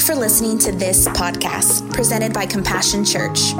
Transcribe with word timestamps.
you 0.00 0.06
for 0.06 0.14
listening 0.14 0.58
to 0.58 0.72
this 0.72 1.06
podcast 1.08 1.92
presented 1.92 2.32
by 2.32 2.46
Compassion 2.46 3.04
Church. 3.04 3.52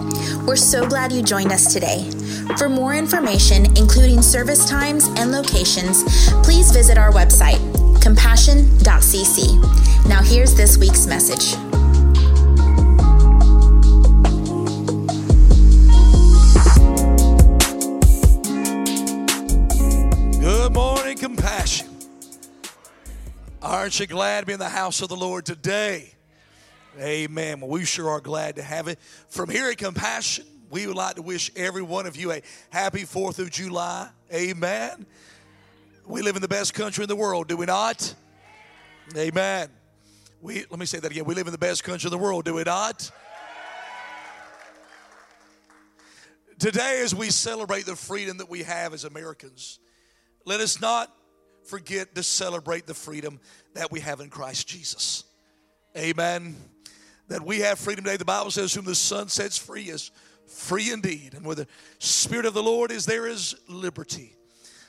We're 0.46 0.56
so 0.56 0.88
glad 0.88 1.12
you 1.12 1.22
joined 1.22 1.52
us 1.52 1.72
today. 1.72 2.10
For 2.56 2.68
more 2.68 2.94
information, 2.94 3.66
including 3.76 4.22
service 4.22 4.68
times 4.68 5.06
and 5.16 5.32
locations, 5.32 6.02
please 6.42 6.72
visit 6.72 6.96
our 6.96 7.12
website, 7.12 7.60
compassion.cc. 8.00 10.08
Now, 10.08 10.22
here's 10.22 10.54
this 10.54 10.78
week's 10.78 11.06
message. 11.06 11.56
Good 20.40 20.72
morning, 20.72 21.18
compassion. 21.18 21.88
Aren't 23.62 24.00
you 24.00 24.06
glad 24.06 24.40
to 24.40 24.46
be 24.46 24.52
in 24.54 24.58
the 24.58 24.68
house 24.68 25.02
of 25.02 25.08
the 25.08 25.16
Lord 25.16 25.44
today? 25.44 26.14
Amen. 27.00 27.60
Well, 27.60 27.70
we 27.70 27.84
sure 27.84 28.10
are 28.10 28.20
glad 28.20 28.56
to 28.56 28.62
have 28.62 28.86
it. 28.88 28.98
From 29.28 29.48
here 29.48 29.70
at 29.70 29.78
Compassion, 29.78 30.44
we 30.68 30.86
would 30.86 30.96
like 30.96 31.16
to 31.16 31.22
wish 31.22 31.50
every 31.56 31.82
one 31.82 32.06
of 32.06 32.16
you 32.16 32.30
a 32.32 32.42
happy 32.68 33.02
4th 33.02 33.38
of 33.38 33.50
July. 33.50 34.08
Amen. 34.32 35.06
We 36.06 36.22
live 36.22 36.36
in 36.36 36.42
the 36.42 36.48
best 36.48 36.74
country 36.74 37.02
in 37.02 37.08
the 37.08 37.16
world, 37.16 37.48
do 37.48 37.56
we 37.56 37.66
not? 37.66 38.14
Amen. 39.16 39.70
We 40.42 40.64
let 40.70 40.78
me 40.78 40.86
say 40.86 40.98
that 41.00 41.10
again. 41.10 41.24
We 41.24 41.34
live 41.34 41.46
in 41.46 41.52
the 41.52 41.58
best 41.58 41.84
country 41.84 42.08
in 42.08 42.12
the 42.12 42.18
world, 42.18 42.44
do 42.44 42.54
we 42.54 42.62
not? 42.62 43.10
Today, 46.58 47.00
as 47.02 47.14
we 47.14 47.30
celebrate 47.30 47.86
the 47.86 47.96
freedom 47.96 48.36
that 48.36 48.50
we 48.50 48.62
have 48.62 48.92
as 48.92 49.04
Americans, 49.04 49.78
let 50.44 50.60
us 50.60 50.80
not 50.80 51.10
forget 51.64 52.14
to 52.14 52.22
celebrate 52.22 52.86
the 52.86 52.94
freedom 52.94 53.40
that 53.74 53.90
we 53.90 54.00
have 54.00 54.20
in 54.20 54.28
Christ 54.28 54.68
Jesus. 54.68 55.24
Amen. 55.96 56.54
That 57.30 57.46
we 57.46 57.60
have 57.60 57.78
freedom 57.78 58.04
today. 58.04 58.16
The 58.16 58.24
Bible 58.24 58.50
says, 58.50 58.74
Whom 58.74 58.84
the 58.84 58.94
Son 58.96 59.28
sets 59.28 59.56
free 59.56 59.84
is 59.84 60.10
free 60.48 60.90
indeed. 60.92 61.34
And 61.34 61.46
where 61.46 61.54
the 61.54 61.68
Spirit 62.00 62.44
of 62.44 62.54
the 62.54 62.62
Lord 62.62 62.90
is, 62.90 63.06
there 63.06 63.28
is 63.28 63.54
liberty. 63.68 64.34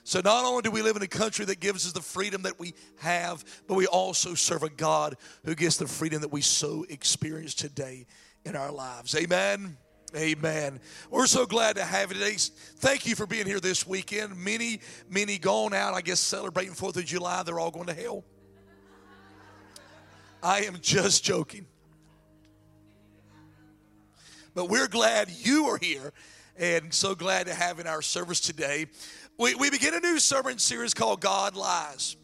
So 0.04 0.22
not 0.22 0.44
only 0.44 0.64
do 0.64 0.72
we 0.72 0.82
live 0.82 0.96
in 0.96 1.04
a 1.04 1.08
country 1.08 1.46
that 1.46 1.60
gives 1.60 1.86
us 1.86 1.94
the 1.94 2.02
freedom 2.02 2.42
that 2.42 2.60
we 2.60 2.74
have, 2.98 3.46
but 3.68 3.76
we 3.76 3.86
also 3.86 4.34
serve 4.34 4.64
a 4.64 4.70
God 4.70 5.18
who 5.46 5.54
gives 5.54 5.78
the 5.78 5.86
freedom 5.86 6.22
that 6.22 6.32
we 6.32 6.42
so 6.42 6.84
experience 6.90 7.54
today 7.54 8.08
in 8.44 8.56
our 8.56 8.72
lives. 8.72 9.16
Amen. 9.16 9.78
Amen. 10.16 10.80
We're 11.12 11.28
so 11.28 11.46
glad 11.46 11.76
to 11.76 11.86
have 11.86 12.12
you 12.12 12.18
today. 12.18 12.38
Thank 12.38 13.06
you 13.06 13.14
for 13.16 13.28
being 13.28 13.46
here 13.46 13.60
this 13.60 13.86
weekend. 13.86 14.36
Many, 14.36 14.82
many 15.08 15.38
gone 15.38 15.76
out, 15.76 15.94
I 15.94 16.02
guess, 16.02 16.20
celebrating 16.20 16.74
4th 16.74 16.98
of 16.98 17.06
July. 17.06 17.44
They're 17.44 17.60
all 17.60 17.72
going 17.72 17.86
to 17.86 17.94
hell. 17.94 18.26
I 20.42 20.64
am 20.64 20.80
just 20.82 21.24
joking. 21.24 21.68
But 24.54 24.70
we're 24.70 24.88
glad 24.88 25.30
you 25.30 25.66
are 25.68 25.78
here 25.78 26.14
and 26.58 26.94
so 26.94 27.16
glad 27.16 27.48
to 27.48 27.54
have 27.54 27.80
in 27.80 27.88
our 27.88 28.02
service 28.02 28.40
today. 28.40 28.88
We, 29.38 29.56
we 29.56 29.70
begin 29.70 29.94
a 29.94 30.00
new 30.00 30.20
sermon 30.20 30.58
series 30.60 30.94
called 30.94 31.22
God 31.22 31.56
Lies. 31.56 32.18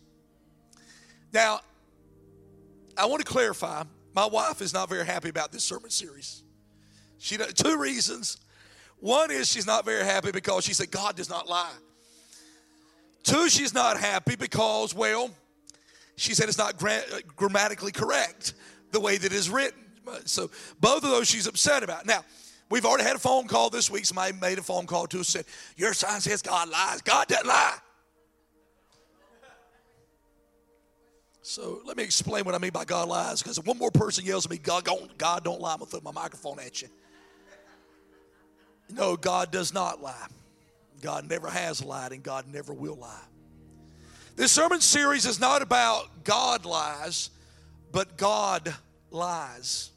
Now, 1.33 1.61
I 2.97 3.05
want 3.05 3.25
to 3.25 3.31
clarify 3.31 3.83
my 4.13 4.25
wife 4.25 4.61
is 4.61 4.73
not 4.73 4.89
very 4.89 5.05
happy 5.05 5.29
about 5.29 5.51
this 5.51 5.63
sermon 5.63 5.89
series. 5.89 6.43
She 7.19 7.37
two 7.37 7.77
reasons. 7.77 8.37
One 8.99 9.31
is 9.31 9.47
she's 9.47 9.67
not 9.67 9.85
very 9.85 10.03
happy 10.03 10.31
because 10.31 10.65
she 10.65 10.73
said 10.73 10.91
God 10.91 11.15
does 11.15 11.29
not 11.29 11.47
lie. 11.47 11.73
Two, 13.23 13.49
she's 13.49 13.73
not 13.73 13.99
happy 13.99 14.35
because, 14.35 14.95
well, 14.95 15.29
she 16.15 16.33
said 16.33 16.49
it's 16.49 16.57
not 16.57 16.77
gra- 16.77 17.03
uh, 17.13 17.19
grammatically 17.35 17.91
correct 17.91 18.53
the 18.91 18.99
way 18.99 19.17
that 19.17 19.31
it 19.31 19.35
is 19.35 19.49
written. 19.49 19.79
So 20.25 20.49
both 20.79 21.03
of 21.03 21.09
those 21.09 21.27
she's 21.27 21.47
upset 21.47 21.83
about. 21.83 22.05
Now, 22.05 22.23
we've 22.69 22.85
already 22.85 23.03
had 23.03 23.15
a 23.15 23.19
phone 23.19 23.47
call 23.47 23.69
this 23.69 23.89
week. 23.89 24.05
Somebody 24.05 24.37
made 24.37 24.57
a 24.59 24.63
phone 24.63 24.85
call 24.85 25.07
to 25.07 25.19
us 25.19 25.35
and 25.35 25.45
said, 25.45 25.53
Your 25.75 25.93
sign 25.93 26.21
says 26.21 26.41
God 26.41 26.69
lies. 26.69 27.01
God 27.01 27.27
doesn't 27.27 27.47
lie. 27.47 27.77
So 31.41 31.81
let 31.85 31.95
me 31.95 32.03
explain 32.03 32.43
what 32.43 32.55
I 32.55 32.57
mean 32.57 32.71
by 32.71 32.83
God 32.83 33.07
lies. 33.07 33.41
Because 33.41 33.57
if 33.57 33.65
one 33.65 33.77
more 33.77 33.89
person 33.89 34.25
yells 34.25 34.45
at 34.45 34.51
me, 34.51 34.57
God, 34.57 34.85
God 35.17 35.43
don't 35.45 35.61
lie, 35.61 35.71
I'm 35.71 35.79
going 35.79 35.89
to 35.89 35.97
throw 35.97 36.01
my 36.01 36.11
microphone 36.11 36.59
at 36.59 36.81
you. 36.81 36.89
No, 38.89 39.15
God 39.15 39.49
does 39.49 39.73
not 39.73 40.01
lie. 40.01 40.27
God 41.01 41.29
never 41.29 41.49
has 41.49 41.83
lied, 41.83 42.11
and 42.11 42.21
God 42.21 42.45
never 42.51 42.73
will 42.73 42.95
lie. 42.95 43.23
This 44.35 44.51
sermon 44.51 44.81
series 44.81 45.25
is 45.25 45.39
not 45.39 45.61
about 45.61 46.23
God 46.23 46.65
lies, 46.65 47.29
but 47.91 48.17
God 48.17 48.73
lies. 49.09 49.91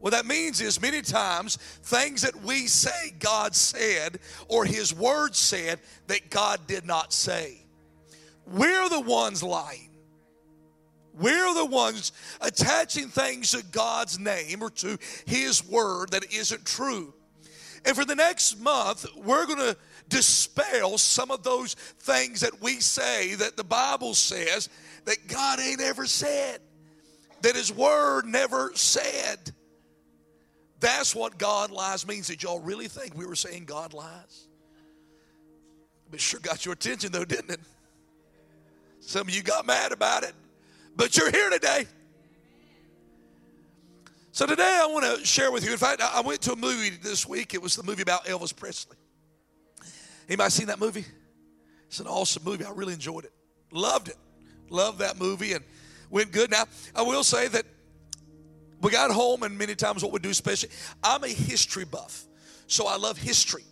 What 0.00 0.12
that 0.12 0.26
means 0.26 0.60
is 0.60 0.80
many 0.80 1.02
times 1.02 1.56
things 1.56 2.22
that 2.22 2.36
we 2.42 2.66
say 2.66 3.14
God 3.18 3.54
said 3.54 4.20
or 4.48 4.64
His 4.64 4.94
Word 4.94 5.34
said 5.34 5.80
that 6.06 6.30
God 6.30 6.66
did 6.66 6.86
not 6.86 7.12
say. 7.12 7.62
We're 8.46 8.88
the 8.88 9.00
ones 9.00 9.42
lying. 9.42 9.90
We're 11.14 11.52
the 11.52 11.66
ones 11.66 12.12
attaching 12.40 13.08
things 13.08 13.50
to 13.50 13.64
God's 13.72 14.18
name 14.18 14.62
or 14.62 14.70
to 14.70 14.98
His 15.26 15.66
Word 15.66 16.10
that 16.10 16.32
isn't 16.32 16.64
true. 16.64 17.12
And 17.84 17.96
for 17.96 18.04
the 18.04 18.14
next 18.14 18.60
month, 18.60 19.06
we're 19.16 19.46
going 19.46 19.58
to 19.58 19.76
dispel 20.08 20.96
some 20.98 21.30
of 21.30 21.42
those 21.42 21.74
things 21.74 22.40
that 22.40 22.62
we 22.62 22.74
say 22.74 23.34
that 23.34 23.56
the 23.56 23.64
Bible 23.64 24.14
says 24.14 24.68
that 25.04 25.26
God 25.28 25.60
ain't 25.60 25.80
ever 25.80 26.06
said, 26.06 26.60
that 27.42 27.56
His 27.56 27.72
Word 27.72 28.26
never 28.26 28.72
said. 28.74 29.52
That's 30.80 31.14
what 31.14 31.38
God 31.38 31.70
lies 31.70 32.06
means. 32.06 32.28
Did 32.28 32.42
y'all 32.42 32.60
really 32.60 32.88
think 32.88 33.16
we 33.16 33.26
were 33.26 33.34
saying 33.34 33.64
God 33.64 33.94
lies? 33.94 34.46
It 36.12 36.20
sure 36.20 36.40
got 36.40 36.64
your 36.64 36.74
attention 36.74 37.12
though, 37.12 37.24
didn't 37.24 37.50
it? 37.50 37.60
Some 39.00 39.28
of 39.28 39.34
you 39.34 39.42
got 39.42 39.66
mad 39.66 39.92
about 39.92 40.22
it, 40.22 40.32
but 40.96 41.16
you're 41.16 41.30
here 41.30 41.50
today. 41.50 41.86
So 44.32 44.46
today 44.46 44.78
I 44.82 44.86
want 44.86 45.18
to 45.18 45.26
share 45.26 45.50
with 45.50 45.64
you. 45.64 45.72
In 45.72 45.78
fact, 45.78 46.00
I 46.00 46.20
went 46.20 46.40
to 46.42 46.52
a 46.52 46.56
movie 46.56 46.90
this 46.90 47.26
week. 47.26 47.54
It 47.54 47.62
was 47.62 47.74
the 47.74 47.82
movie 47.82 48.02
about 48.02 48.26
Elvis 48.26 48.54
Presley. 48.54 48.96
Anybody 50.28 50.50
seen 50.50 50.66
that 50.66 50.78
movie? 50.78 51.04
It's 51.88 52.00
an 52.00 52.06
awesome 52.06 52.44
movie. 52.44 52.64
I 52.64 52.70
really 52.70 52.92
enjoyed 52.92 53.24
it. 53.24 53.32
Loved 53.72 54.08
it. 54.08 54.16
Loved 54.70 54.98
that 55.00 55.18
movie 55.18 55.54
and 55.54 55.64
went 56.10 56.30
good. 56.30 56.50
Now, 56.50 56.64
I 56.94 57.02
will 57.02 57.24
say 57.24 57.48
that 57.48 57.64
we 58.80 58.90
got 58.90 59.10
home 59.10 59.42
and 59.42 59.56
many 59.56 59.74
times 59.74 60.02
what 60.02 60.12
we 60.12 60.20
do, 60.20 60.30
especially, 60.30 60.70
I'm 61.02 61.24
a 61.24 61.28
history 61.28 61.84
buff. 61.84 62.24
So 62.66 62.86
I 62.86 62.96
love 62.96 63.18
history. 63.18 63.64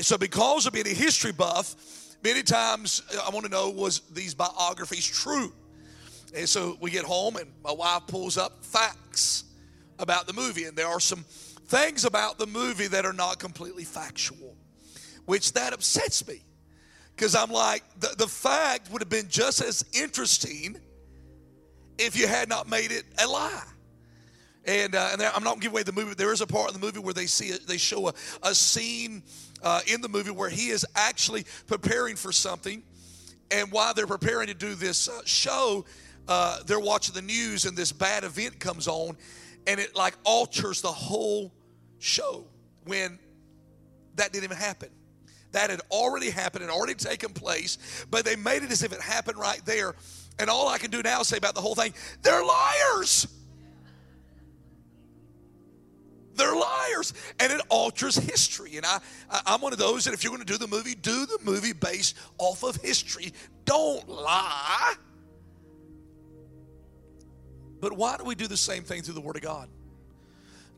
So 0.00 0.16
because 0.16 0.66
of 0.66 0.72
being 0.72 0.86
a 0.86 0.94
history 0.94 1.32
buff, 1.32 1.76
many 2.22 2.42
times 2.42 3.02
uh, 3.14 3.22
I 3.26 3.30
want 3.30 3.44
to 3.46 3.50
know 3.50 3.70
was 3.70 4.00
these 4.12 4.34
biographies 4.34 5.06
true? 5.06 5.52
And 6.34 6.48
so 6.48 6.76
we 6.80 6.90
get 6.90 7.04
home 7.04 7.36
and 7.36 7.50
my 7.62 7.72
wife 7.72 8.02
pulls 8.06 8.38
up 8.38 8.64
facts 8.64 9.44
about 9.98 10.26
the 10.26 10.32
movie, 10.32 10.64
and 10.64 10.76
there 10.76 10.86
are 10.86 11.00
some 11.00 11.24
things 11.66 12.04
about 12.04 12.38
the 12.38 12.46
movie 12.46 12.86
that 12.86 13.04
are 13.04 13.12
not 13.12 13.38
completely 13.38 13.84
factual, 13.84 14.56
which 15.26 15.52
that 15.54 15.72
upsets 15.72 16.26
me. 16.26 16.42
Because 17.16 17.34
I'm 17.34 17.50
like, 17.50 17.82
the, 17.98 18.14
the 18.16 18.28
fact 18.28 18.92
would 18.92 19.02
have 19.02 19.08
been 19.08 19.28
just 19.28 19.60
as 19.60 19.84
interesting 19.92 20.78
if 21.98 22.16
you 22.16 22.28
had 22.28 22.48
not 22.48 22.68
made 22.68 22.92
it 22.92 23.04
a 23.22 23.26
lie. 23.26 23.64
And, 24.68 24.94
uh, 24.94 25.08
and 25.12 25.22
I'm 25.22 25.42
not 25.42 25.60
giving 25.60 25.70
away 25.70 25.82
the 25.82 25.92
movie. 25.92 26.12
There 26.12 26.30
is 26.30 26.42
a 26.42 26.46
part 26.46 26.68
in 26.68 26.78
the 26.78 26.84
movie 26.84 26.98
where 26.98 27.14
they 27.14 27.24
see 27.24 27.52
they 27.66 27.78
show 27.78 28.08
a, 28.08 28.14
a 28.42 28.54
scene 28.54 29.22
uh, 29.62 29.80
in 29.86 30.02
the 30.02 30.10
movie 30.10 30.30
where 30.30 30.50
he 30.50 30.68
is 30.68 30.84
actually 30.94 31.46
preparing 31.66 32.16
for 32.16 32.32
something. 32.32 32.82
And 33.50 33.72
while 33.72 33.94
they're 33.94 34.06
preparing 34.06 34.48
to 34.48 34.54
do 34.54 34.74
this 34.74 35.08
uh, 35.08 35.22
show, 35.24 35.86
uh, 36.28 36.62
they're 36.66 36.78
watching 36.78 37.14
the 37.14 37.22
news 37.22 37.64
and 37.64 37.74
this 37.74 37.92
bad 37.92 38.24
event 38.24 38.60
comes 38.60 38.86
on 38.88 39.16
and 39.66 39.80
it 39.80 39.96
like 39.96 40.14
alters 40.24 40.82
the 40.82 40.92
whole 40.92 41.50
show 41.98 42.44
when 42.84 43.18
that 44.16 44.34
didn't 44.34 44.44
even 44.44 44.58
happen. 44.58 44.90
That 45.52 45.70
had 45.70 45.80
already 45.90 46.28
happened 46.28 46.62
and 46.62 46.70
already 46.70 46.92
taken 46.92 47.32
place, 47.32 47.78
but 48.10 48.26
they 48.26 48.36
made 48.36 48.62
it 48.62 48.70
as 48.70 48.82
if 48.82 48.92
it 48.92 49.00
happened 49.00 49.38
right 49.38 49.62
there. 49.64 49.94
And 50.38 50.50
all 50.50 50.68
I 50.68 50.76
can 50.76 50.90
do 50.90 51.00
now 51.00 51.22
is 51.22 51.28
say 51.28 51.38
about 51.38 51.54
the 51.54 51.62
whole 51.62 51.74
thing, 51.74 51.94
they're 52.20 52.44
liars. 52.44 53.28
They're 56.38 56.54
liars. 56.54 57.12
And 57.40 57.52
it 57.52 57.60
alters 57.68 58.16
history. 58.16 58.76
And 58.76 58.86
I, 58.86 59.00
I, 59.30 59.54
am 59.54 59.60
one 59.60 59.72
of 59.72 59.78
those 59.78 60.04
that 60.04 60.14
if 60.14 60.24
you're 60.24 60.32
going 60.32 60.44
to 60.44 60.50
do 60.50 60.58
the 60.58 60.68
movie, 60.68 60.94
do 60.94 61.26
the 61.26 61.38
movie 61.44 61.72
based 61.72 62.16
off 62.38 62.62
of 62.62 62.76
history. 62.76 63.32
Don't 63.64 64.08
lie. 64.08 64.94
But 67.80 67.92
why 67.92 68.16
do 68.16 68.24
we 68.24 68.34
do 68.34 68.46
the 68.46 68.56
same 68.56 68.82
thing 68.82 69.02
through 69.02 69.14
the 69.14 69.20
Word 69.20 69.36
of 69.36 69.42
God? 69.42 69.68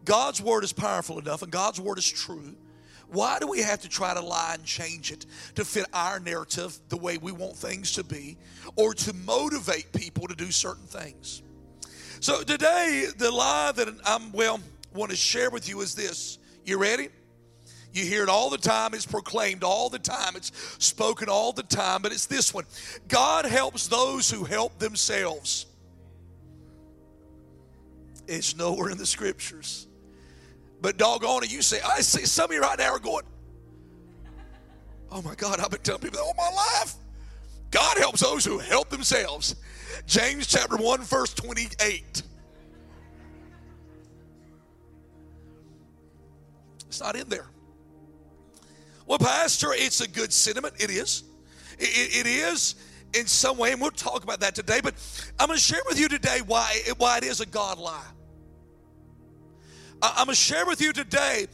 God's 0.05 0.41
Word 0.41 0.65
is 0.65 0.73
powerful 0.73 1.19
enough 1.19 1.43
and 1.43 1.53
God's 1.53 1.81
Word 1.81 1.99
is 1.99 2.11
true. 2.11 2.57
Why 3.09 3.39
do 3.41 3.49
we 3.49 3.61
have 3.61 3.81
to 3.81 3.89
try 3.89 4.15
to 4.15 4.21
lie 4.21 4.55
and 4.55 4.65
change 4.65 5.11
it 5.11 5.27
to 5.57 5.65
fit 5.65 5.85
our 5.93 6.21
narrative 6.21 6.79
the 6.89 6.97
way 6.97 7.19
we 7.19 7.33
want 7.33 7.57
things 7.57 7.93
to 7.93 8.05
be 8.05 8.37
or 8.77 8.95
to 8.95 9.13
motivate 9.13 9.93
people 9.93 10.29
to 10.29 10.35
do 10.37 10.51
certain 10.53 10.87
things? 10.87 11.43
So 12.21 12.43
today, 12.43 13.07
the 13.17 13.31
lie 13.31 13.73
that 13.73 13.89
I'm, 14.05 14.31
well, 14.31 14.61
want 14.95 15.11
to 15.11 15.17
share 15.17 15.51
with 15.51 15.69
you 15.69 15.81
is 15.81 15.95
this. 15.95 16.39
You 16.65 16.79
ready? 16.79 17.09
You 17.93 18.05
hear 18.05 18.23
it 18.23 18.29
all 18.29 18.51
the 18.51 18.59
time. 18.59 18.95
It's 18.95 19.07
proclaimed 19.07 19.65
all 19.65 19.89
the 19.89 19.99
time. 19.99 20.37
It's 20.37 20.53
spoken 20.79 21.29
all 21.29 21.53
the 21.53 21.63
time. 21.65 22.03
But 22.03 22.13
it's 22.13 22.27
this 22.27 22.55
one 22.55 22.65
God 23.09 23.45
helps 23.47 23.89
those 23.89 24.31
who 24.31 24.45
help 24.45 24.79
themselves. 24.79 25.67
It's 28.29 28.57
nowhere 28.57 28.91
in 28.91 28.99
the 28.99 29.07
scriptures. 29.07 29.89
But 30.81 30.97
doggone 30.97 31.45
it, 31.45 31.53
you 31.53 31.63
say, 31.63 31.81
I 31.81 32.01
see 32.01 32.25
some 32.25 32.51
of 32.51 32.55
you 32.55 32.61
right 32.61 32.79
now 32.79 32.93
are 32.93 32.99
going, 32.99 33.25
Oh 35.11 35.21
my 35.23 35.35
God, 35.35 35.59
I've 35.59 35.71
been 35.71 35.81
telling 35.81 36.01
people 36.01 36.19
that 36.19 36.25
all 36.25 36.35
my 36.37 36.57
life. 36.57 36.95
God 37.71 37.99
helps 37.99 38.21
those 38.21 38.45
who 38.45 38.59
help 38.59 38.89
themselves. 38.89 39.57
James 40.07 40.47
chapter 40.47 40.77
1, 40.77 41.03
verse 41.03 41.35
28. 41.35 42.23
It's 46.91 47.01
not 47.01 47.15
in 47.15 47.29
there. 47.29 47.47
Well, 49.07 49.21
Pastor, 49.21 49.69
it's 49.71 50.01
a 50.01 50.09
good 50.09 50.33
sentiment. 50.33 50.75
It 50.81 50.91
is. 50.91 51.23
It, 51.79 52.27
it 52.27 52.27
is 52.27 52.75
in 53.15 53.29
some 53.29 53.59
way, 53.59 53.71
and 53.71 53.81
we'll 53.81 53.93
talk 53.93 54.25
about 54.25 54.41
that 54.41 54.57
today. 54.57 54.81
But 54.83 54.95
I'm 55.39 55.47
going 55.47 55.57
to 55.57 55.63
share 55.63 55.83
with 55.89 56.01
you 56.01 56.09
today 56.09 56.41
why, 56.45 56.81
why 56.99 57.19
it 57.19 57.23
is 57.23 57.41
a 57.41 57.47
God 57.47 57.79
lie. 57.79 58.03
I'm 60.03 60.27
going 60.27 60.29
to 60.31 60.35
share 60.35 60.67
with 60.67 60.81
you 60.81 60.93
today 60.93 61.47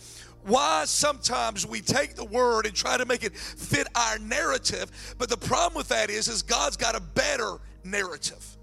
why 0.44 0.84
sometimes 0.86 1.66
we 1.66 1.82
take 1.82 2.14
the 2.14 2.24
word 2.24 2.64
and 2.64 2.74
try 2.74 2.96
to 2.96 3.04
make 3.04 3.24
it 3.24 3.36
fit 3.36 3.86
our 3.94 4.18
narrative 4.20 5.14
but 5.18 5.28
the 5.28 5.36
problem 5.36 5.76
with 5.76 5.88
that 5.88 6.08
is 6.08 6.28
is 6.28 6.42
god's 6.42 6.76
got 6.76 6.94
a 6.94 7.00
better 7.00 7.58
narrative 7.82 8.56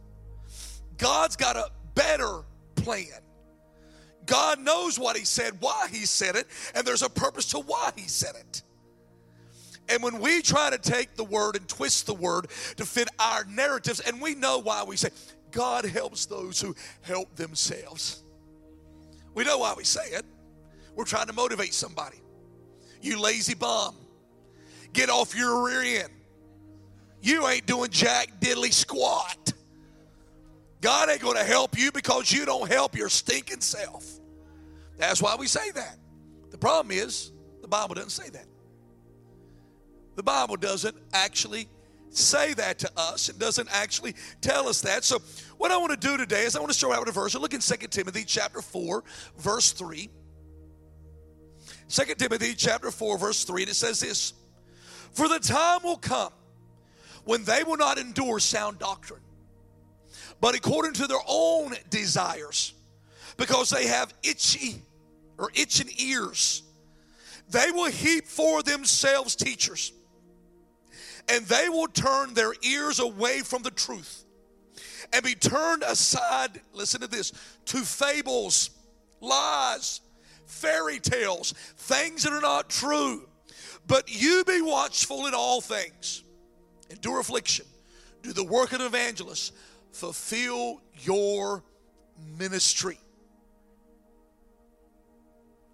god's 0.98 1.36
got 1.36 1.58
a 1.58 1.66
better 1.94 2.44
plan 2.76 3.20
god 4.26 4.60
knows 4.60 4.98
what 4.98 5.18
he 5.18 5.26
said 5.26 5.54
why 5.60 5.88
he 5.92 6.06
said 6.06 6.36
it 6.36 6.48
and 6.76 6.86
there's 6.86 7.02
a 7.02 7.10
purpose 7.10 7.46
to 7.46 7.60
why 7.60 7.92
he 7.96 8.08
said 8.08 8.36
it 8.36 8.62
and 9.90 10.02
when 10.02 10.20
we 10.20 10.42
try 10.42 10.70
to 10.70 10.78
take 10.78 11.16
the 11.16 11.24
word 11.24 11.56
and 11.56 11.68
twist 11.68 12.06
the 12.06 12.14
word 12.14 12.48
to 12.78 12.86
fit 12.86 13.10
our 13.20 13.44
narratives 13.46 14.00
and 14.00 14.22
we 14.22 14.36
know 14.36 14.60
why 14.60 14.84
we 14.84 14.96
say 14.96 15.10
god 15.52 15.86
helps 15.86 16.26
those 16.26 16.62
who 16.62 16.76
help 17.02 17.36
themselves 17.36 18.24
we 19.34 19.44
know 19.44 19.60
why 19.60 19.74
we 19.76 19.84
say 19.84 20.06
it. 20.12 20.26
We're 20.96 21.06
trying 21.06 21.28
to 21.28 21.34
motivate 21.34 21.74
somebody. 21.74 22.18
You 23.02 23.20
lazy 23.20 23.56
bum. 23.56 23.96
Get 24.94 25.10
off 25.10 25.36
your 25.36 25.66
rear 25.66 26.04
end. 26.04 26.14
You 27.22 27.48
ain't 27.48 27.66
doing 27.66 27.90
jack 27.90 28.40
diddly 28.40 28.72
squat. 28.72 29.54
God 30.82 31.10
ain't 31.10 31.22
going 31.22 31.38
to 31.38 31.44
help 31.44 31.78
you 31.78 31.92
because 31.92 32.32
you 32.32 32.46
don't 32.46 32.70
help 32.70 32.96
your 32.96 33.10
stinking 33.10 33.62
self. 33.62 34.13
That's 34.98 35.22
why 35.22 35.36
we 35.38 35.48
say 35.48 35.72
that. 35.72 35.98
The 36.52 36.58
problem 36.58 36.92
is, 36.96 37.32
the 37.62 37.68
Bible 37.68 37.96
doesn't 37.96 38.12
say 38.12 38.30
that. 38.30 38.46
The 40.16 40.24
Bible 40.24 40.56
doesn't 40.56 40.96
actually 41.14 41.68
say 42.10 42.54
that 42.54 42.80
to 42.80 42.92
us. 42.96 43.30
It 43.30 43.40
doesn't 43.40 43.70
actually 43.72 44.16
tell 44.42 44.68
us 44.68 44.82
that. 44.82 45.04
So, 45.04 45.20
what 45.58 45.72
I 45.72 45.78
want 45.78 46.00
to 46.00 46.08
do 46.08 46.18
today 46.18 46.44
is 46.44 46.56
I 46.56 46.60
want 46.60 46.72
to 46.72 46.78
show 46.78 46.94
out 46.94 47.08
a 47.08 47.12
verse. 47.12 47.34
Look 47.36 47.54
in 47.54 47.60
2 47.60 47.76
Timothy 47.88 48.24
chapter 48.24 48.62
4, 48.62 49.04
verse 49.38 49.72
3. 49.72 50.10
2 51.90 52.16
Timothy 52.16 52.54
chapter 52.54 52.92
4, 52.92 53.18
verse 53.18 53.44
3, 53.44 53.64
and 53.64 53.72
it 53.72 53.76
says 53.76 54.00
this 54.00 54.34
For 55.12 55.28
the 55.28 55.40
time 55.40 55.82
will 55.84 55.98
come 55.98 56.32
when 57.26 57.44
they 57.44 57.64
will 57.64 57.78
not 57.78 57.98
endure 57.98 58.40
sound 58.40 58.80
doctrine, 58.80 59.22
but 60.42 60.56
according 60.56 60.94
to 60.94 61.08
their 61.08 61.22
own 61.28 61.74
desires, 61.90 62.74
because 63.38 63.70
they 63.70 63.88
have 63.88 64.14
itchy 64.24 64.82
or 65.38 65.52
itching 65.56 65.90
ears, 65.98 66.64
they 67.50 67.72
will 67.72 67.90
heap 67.90 68.28
for 68.28 68.64
themselves 68.64 69.36
teachers 69.36 69.94
and 71.30 71.46
they 71.46 71.70
will 71.70 71.88
turn 71.88 72.34
their 72.34 72.54
ears 72.64 73.00
away 73.00 73.40
from 73.40 73.64
the 73.64 73.72
truth 73.72 74.26
and 75.12 75.24
be 75.24 75.36
turned 75.36 75.84
aside, 75.84 76.62
listen 76.74 77.02
to 77.02 77.08
this, 77.08 77.32
to 77.66 77.78
fables, 77.80 78.72
lies, 79.22 80.02
fairy 80.46 81.00
tales, 81.00 81.54
things 81.78 82.24
that 82.24 82.34
are 82.34 82.42
not 82.42 82.70
true. 82.70 83.28
But 83.86 84.10
you 84.10 84.44
be 84.46 84.62
watchful 84.62 85.28
in 85.28 85.34
all 85.34 85.62
things, 85.62 86.24
endure 86.90 87.20
affliction, 87.20 87.66
do 88.22 88.34
the 88.34 88.44
work 88.44 88.72
of 88.72 88.80
an 88.80 88.86
evangelist, 88.86 89.54
fulfill 89.92 90.82
your 91.02 91.64
ministry. 92.38 92.98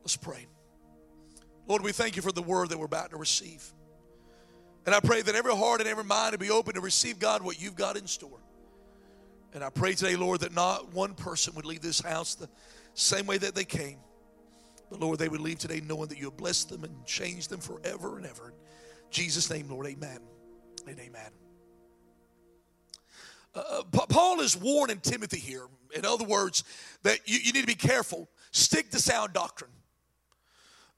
Let's 0.02 0.18
pray. 0.18 0.48
Lord, 1.68 1.84
we 1.84 1.92
thank 1.92 2.16
you 2.16 2.22
for 2.22 2.32
the 2.32 2.42
word 2.42 2.70
that 2.70 2.80
we're 2.80 2.86
about 2.86 3.12
to 3.12 3.18
receive. 3.18 3.64
And 4.86 4.96
I 4.96 5.00
pray 5.00 5.22
that 5.22 5.36
every 5.36 5.56
heart 5.56 5.82
and 5.82 5.90
every 5.90 6.04
mind 6.04 6.32
will 6.32 6.40
be 6.40 6.50
open 6.50 6.74
to 6.74 6.82
receive, 6.82 7.20
God, 7.20 7.44
what 7.44 7.62
you've 7.62 7.76
got 7.76 7.96
in 7.96 8.08
store. 8.08 8.40
And 9.54 9.64
I 9.64 9.70
pray 9.70 9.94
today, 9.94 10.16
Lord, 10.16 10.42
that 10.42 10.54
not 10.54 10.94
one 10.94 11.14
person 11.14 11.54
would 11.56 11.66
leave 11.66 11.82
this 11.82 12.00
house 12.00 12.36
the 12.36 12.50
same 12.94 13.26
way 13.26 13.38
that 13.38 13.56
they 13.56 13.66
came. 13.66 14.00
But 14.90 15.00
Lord, 15.00 15.20
they 15.20 15.30
would 15.30 15.42
leave 15.42 15.60
today 15.60 15.82
knowing 15.88 16.08
that 16.10 16.18
you 16.18 16.26
have 16.26 16.38
blessed 16.38 16.70
them 16.70 16.84
and 16.84 17.06
changed 17.06 17.50
them 17.50 17.60
forever 17.60 18.18
and 18.18 18.26
ever. 18.26 18.50
In 18.50 19.12
Jesus' 19.12 19.50
name, 19.50 19.70
Lord, 19.70 19.86
amen 19.86 20.20
and 20.88 21.00
amen. 21.00 21.32
Uh, 23.54 23.84
uh 23.94 24.06
Paul 24.08 24.42
is 24.42 24.58
warning 24.58 25.00
Timothy 25.00 25.40
here, 25.40 25.68
in 25.96 26.06
other 26.06 26.26
words, 26.26 26.64
that 27.04 27.20
you, 27.26 27.40
you 27.44 27.54
need 27.54 27.62
to 27.62 27.68
be 27.68 27.76
careful. 27.76 28.30
Stick 28.52 28.90
to 28.92 29.00
sound 29.00 29.34
doctrine. 29.34 29.72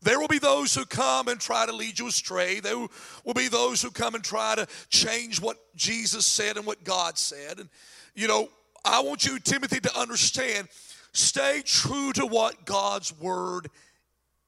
There 0.03 0.19
will 0.19 0.27
be 0.27 0.39
those 0.39 0.73
who 0.73 0.85
come 0.85 1.27
and 1.27 1.39
try 1.39 1.65
to 1.65 1.71
lead 1.71 1.99
you 1.99 2.07
astray. 2.07 2.59
There 2.59 2.77
will 3.23 3.33
be 3.35 3.47
those 3.47 3.81
who 3.81 3.91
come 3.91 4.15
and 4.15 4.23
try 4.23 4.55
to 4.55 4.67
change 4.89 5.39
what 5.39 5.57
Jesus 5.75 6.25
said 6.25 6.57
and 6.57 6.65
what 6.65 6.83
God 6.83 7.17
said. 7.17 7.59
And, 7.59 7.69
you 8.15 8.27
know, 8.27 8.49
I 8.83 9.01
want 9.01 9.25
you, 9.25 9.37
Timothy, 9.39 9.79
to 9.79 9.99
understand 9.99 10.69
stay 11.13 11.61
true 11.63 12.13
to 12.13 12.25
what 12.25 12.65
God's 12.65 13.17
word 13.19 13.69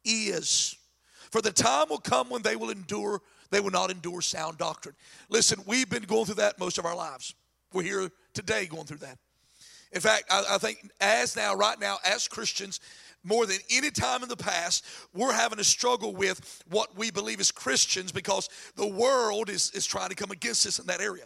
is. 0.03 0.75
For 1.29 1.41
the 1.41 1.51
time 1.51 1.87
will 1.89 1.99
come 1.99 2.29
when 2.29 2.41
they 2.41 2.55
will 2.55 2.71
endure, 2.71 3.21
they 3.51 3.59
will 3.59 3.71
not 3.71 3.91
endure 3.91 4.21
sound 4.21 4.57
doctrine. 4.57 4.95
Listen, 5.29 5.59
we've 5.67 5.89
been 5.89 6.03
going 6.03 6.25
through 6.25 6.35
that 6.35 6.59
most 6.59 6.77
of 6.77 6.85
our 6.85 6.95
lives. 6.95 7.35
We're 7.73 7.83
here 7.83 8.09
today 8.33 8.65
going 8.65 8.85
through 8.85 8.99
that. 8.99 9.17
In 9.91 10.01
fact, 10.01 10.25
I, 10.29 10.43
I 10.51 10.57
think 10.57 10.89
as 10.99 11.35
now, 11.35 11.53
right 11.55 11.79
now, 11.79 11.97
as 12.03 12.27
Christians, 12.27 12.79
more 13.23 13.45
than 13.45 13.57
any 13.71 13.89
time 13.89 14.23
in 14.23 14.29
the 14.29 14.37
past, 14.37 14.85
we're 15.13 15.33
having 15.33 15.59
a 15.59 15.63
struggle 15.63 16.13
with 16.13 16.63
what 16.69 16.97
we 16.97 17.11
believe 17.11 17.39
as 17.39 17.51
Christians 17.51 18.11
because 18.11 18.49
the 18.75 18.87
world 18.87 19.49
is, 19.49 19.71
is 19.71 19.85
trying 19.85 20.09
to 20.09 20.15
come 20.15 20.31
against 20.31 20.65
us 20.67 20.79
in 20.79 20.85
that 20.87 21.01
area. 21.01 21.25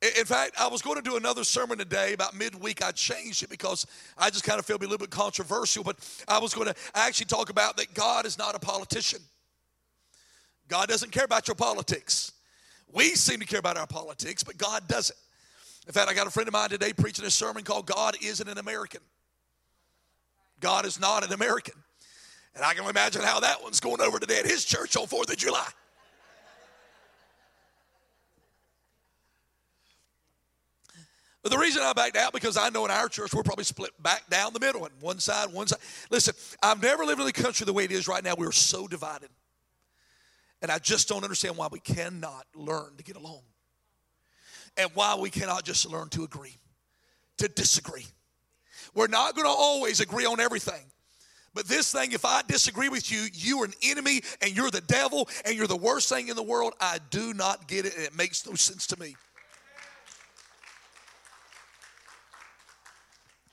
In 0.00 0.24
fact, 0.26 0.54
I 0.60 0.68
was 0.68 0.80
going 0.80 0.96
to 0.96 1.02
do 1.02 1.16
another 1.16 1.42
sermon 1.42 1.76
today 1.76 2.12
about 2.12 2.34
midweek. 2.34 2.84
I 2.84 2.92
changed 2.92 3.42
it 3.42 3.50
because 3.50 3.84
I 4.16 4.30
just 4.30 4.44
kind 4.44 4.60
of 4.60 4.66
feel 4.66 4.76
a 4.76 4.78
little 4.78 4.98
bit 4.98 5.10
controversial, 5.10 5.82
but 5.82 5.96
I 6.28 6.38
was 6.38 6.54
going 6.54 6.68
to 6.68 6.74
actually 6.94 7.26
talk 7.26 7.50
about 7.50 7.76
that 7.78 7.94
God 7.94 8.24
is 8.24 8.38
not 8.38 8.54
a 8.54 8.60
politician. 8.60 9.18
God 10.68 10.88
doesn't 10.88 11.10
care 11.10 11.24
about 11.24 11.48
your 11.48 11.56
politics. 11.56 12.32
We 12.92 13.10
seem 13.10 13.40
to 13.40 13.46
care 13.46 13.58
about 13.58 13.76
our 13.76 13.88
politics, 13.88 14.44
but 14.44 14.56
God 14.56 14.86
doesn't. 14.86 15.18
In 15.88 15.92
fact, 15.92 16.08
I 16.08 16.14
got 16.14 16.26
a 16.26 16.30
friend 16.30 16.46
of 16.46 16.52
mine 16.52 16.68
today 16.68 16.92
preaching 16.92 17.24
a 17.24 17.30
sermon 17.30 17.64
called 17.64 17.86
God 17.86 18.16
Isn't 18.22 18.48
an 18.48 18.58
American. 18.58 19.00
God 20.60 20.86
is 20.86 21.00
not 21.00 21.24
an 21.24 21.32
American. 21.32 21.74
And 22.54 22.64
I 22.64 22.74
can 22.74 22.88
imagine 22.88 23.22
how 23.22 23.40
that 23.40 23.62
one's 23.62 23.80
going 23.80 24.00
over 24.00 24.18
today 24.18 24.40
at 24.40 24.46
his 24.46 24.64
church 24.64 24.96
on 24.96 25.06
4th 25.06 25.30
of 25.30 25.36
July. 25.36 25.68
But 31.42 31.52
the 31.52 31.58
reason 31.58 31.82
I 31.82 31.92
backed 31.92 32.16
out 32.16 32.32
because 32.32 32.56
I 32.56 32.68
know 32.70 32.84
in 32.84 32.90
our 32.90 33.08
church 33.08 33.32
we're 33.32 33.42
probably 33.42 33.64
split 33.64 33.90
back 34.02 34.28
down 34.28 34.52
the 34.52 34.60
middle 34.60 34.84
and 34.84 34.92
one 35.00 35.18
side, 35.18 35.52
one 35.52 35.66
side. 35.66 35.78
Listen, 36.10 36.34
I've 36.62 36.82
never 36.82 37.04
lived 37.04 37.20
in 37.20 37.26
the 37.26 37.32
country 37.32 37.64
the 37.64 37.72
way 37.72 37.84
it 37.84 37.92
is 37.92 38.08
right 38.08 38.22
now. 38.22 38.34
We're 38.36 38.52
so 38.52 38.88
divided. 38.88 39.30
And 40.60 40.70
I 40.70 40.78
just 40.78 41.08
don't 41.08 41.22
understand 41.22 41.56
why 41.56 41.68
we 41.70 41.78
cannot 41.78 42.44
learn 42.54 42.96
to 42.96 43.04
get 43.04 43.16
along. 43.16 43.42
And 44.76 44.90
why 44.94 45.14
we 45.14 45.30
cannot 45.30 45.64
just 45.64 45.88
learn 45.88 46.08
to 46.10 46.24
agree, 46.24 46.56
to 47.38 47.48
disagree. 47.48 48.06
We're 48.94 49.08
not 49.08 49.34
going 49.34 49.46
to 49.46 49.52
always 49.52 50.00
agree 50.00 50.26
on 50.26 50.40
everything. 50.40 50.84
But 51.54 51.66
this 51.66 51.92
thing, 51.92 52.12
if 52.12 52.24
I 52.24 52.42
disagree 52.46 52.88
with 52.88 53.10
you, 53.10 53.26
you 53.32 53.62
are 53.62 53.64
an 53.64 53.72
enemy 53.82 54.20
and 54.42 54.56
you're 54.56 54.70
the 54.70 54.80
devil 54.82 55.28
and 55.44 55.56
you're 55.56 55.66
the 55.66 55.76
worst 55.76 56.08
thing 56.08 56.28
in 56.28 56.36
the 56.36 56.42
world. 56.42 56.74
I 56.80 56.98
do 57.10 57.34
not 57.34 57.66
get 57.66 57.84
it 57.84 57.96
and 57.96 58.04
it 58.04 58.16
makes 58.16 58.46
no 58.46 58.54
sense 58.54 58.86
to 58.88 59.00
me. 59.00 59.16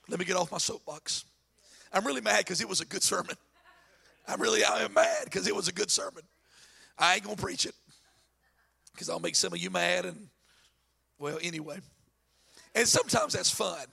Let 0.08 0.20
me 0.20 0.26
get 0.26 0.36
off 0.36 0.52
my 0.52 0.60
soapbox. 0.60 1.26
I'm 1.92 2.06
really 2.06 2.22
mad 2.22 2.40
because 2.40 2.62
it 2.62 2.70
was 2.70 2.82
a 2.82 2.86
good 2.86 3.02
sermon. 3.02 3.36
I'm 4.28 4.42
really, 4.42 4.64
I 4.64 4.84
am 4.84 4.94
mad 4.94 5.24
because 5.24 5.48
it 5.48 5.56
was 5.56 5.68
a 5.68 5.72
good 5.74 5.90
sermon. 5.90 6.24
I 6.98 7.16
ain't 7.16 7.24
going 7.24 7.36
to 7.36 7.42
preach 7.42 7.66
it 7.66 7.76
because 8.92 9.10
I'll 9.10 9.20
make 9.20 9.36
some 9.36 9.54
of 9.54 9.60
you 9.60 9.70
mad 9.70 10.06
and, 10.06 10.28
well, 11.18 11.40
anyway. 11.42 11.80
And 12.74 12.88
sometimes 12.88 13.34
that's 13.34 13.50
fun. 13.50 13.86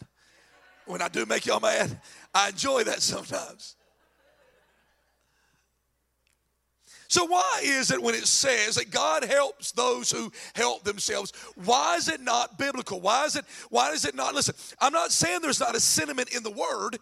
When 0.86 1.02
I 1.02 1.08
do 1.08 1.26
make 1.26 1.46
y'all 1.46 1.60
mad, 1.60 2.00
I 2.34 2.50
enjoy 2.50 2.84
that 2.84 3.02
sometimes. 3.02 3.76
So, 7.12 7.26
why 7.26 7.60
is 7.62 7.90
it 7.90 8.02
when 8.02 8.14
it 8.14 8.26
says 8.26 8.76
that 8.76 8.90
God 8.90 9.22
helps 9.22 9.72
those 9.72 10.10
who 10.10 10.32
help 10.54 10.82
themselves? 10.82 11.30
Why 11.56 11.96
is 11.96 12.08
it 12.08 12.22
not 12.22 12.58
biblical? 12.58 13.00
Why 13.00 13.26
is 13.26 13.36
it, 13.36 13.44
why 13.68 13.90
is 13.92 14.06
it 14.06 14.14
not? 14.14 14.34
Listen, 14.34 14.54
I'm 14.80 14.94
not 14.94 15.12
saying 15.12 15.40
there's 15.42 15.60
not 15.60 15.76
a 15.76 15.80
sentiment 15.80 16.34
in 16.34 16.42
the 16.42 16.50
word. 16.50 16.98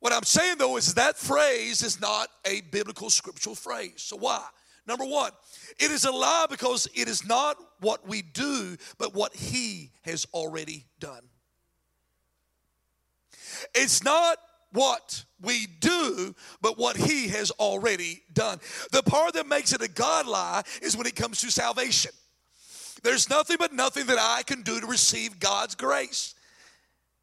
What 0.00 0.12
I'm 0.12 0.24
saying 0.24 0.56
though 0.58 0.76
is 0.76 0.94
that 0.94 1.16
phrase 1.16 1.84
is 1.84 2.00
not 2.00 2.28
a 2.44 2.60
biblical 2.72 3.08
scriptural 3.08 3.54
phrase. 3.54 3.94
So, 3.98 4.16
why? 4.16 4.44
Number 4.84 5.04
one, 5.04 5.30
it 5.78 5.92
is 5.92 6.04
a 6.04 6.10
lie 6.10 6.46
because 6.50 6.88
it 6.92 7.06
is 7.06 7.24
not 7.24 7.56
what 7.78 8.08
we 8.08 8.22
do, 8.22 8.76
but 8.98 9.14
what 9.14 9.32
He 9.32 9.92
has 10.02 10.26
already 10.34 10.86
done. 10.98 11.22
It's 13.74 14.02
not 14.02 14.38
what 14.72 15.24
we 15.40 15.66
do, 15.80 16.34
but 16.60 16.78
what 16.78 16.96
He 16.96 17.28
has 17.28 17.50
already 17.52 18.22
done. 18.32 18.58
The 18.92 19.02
part 19.02 19.34
that 19.34 19.46
makes 19.46 19.72
it 19.72 19.82
a 19.82 19.88
God 19.88 20.26
lie 20.26 20.62
is 20.82 20.96
when 20.96 21.06
it 21.06 21.16
comes 21.16 21.40
to 21.40 21.50
salvation. 21.50 22.12
There's 23.02 23.30
nothing 23.30 23.56
but 23.58 23.72
nothing 23.72 24.06
that 24.06 24.18
I 24.18 24.42
can 24.42 24.62
do 24.62 24.80
to 24.80 24.86
receive 24.86 25.38
God's 25.38 25.74
grace. 25.74 26.34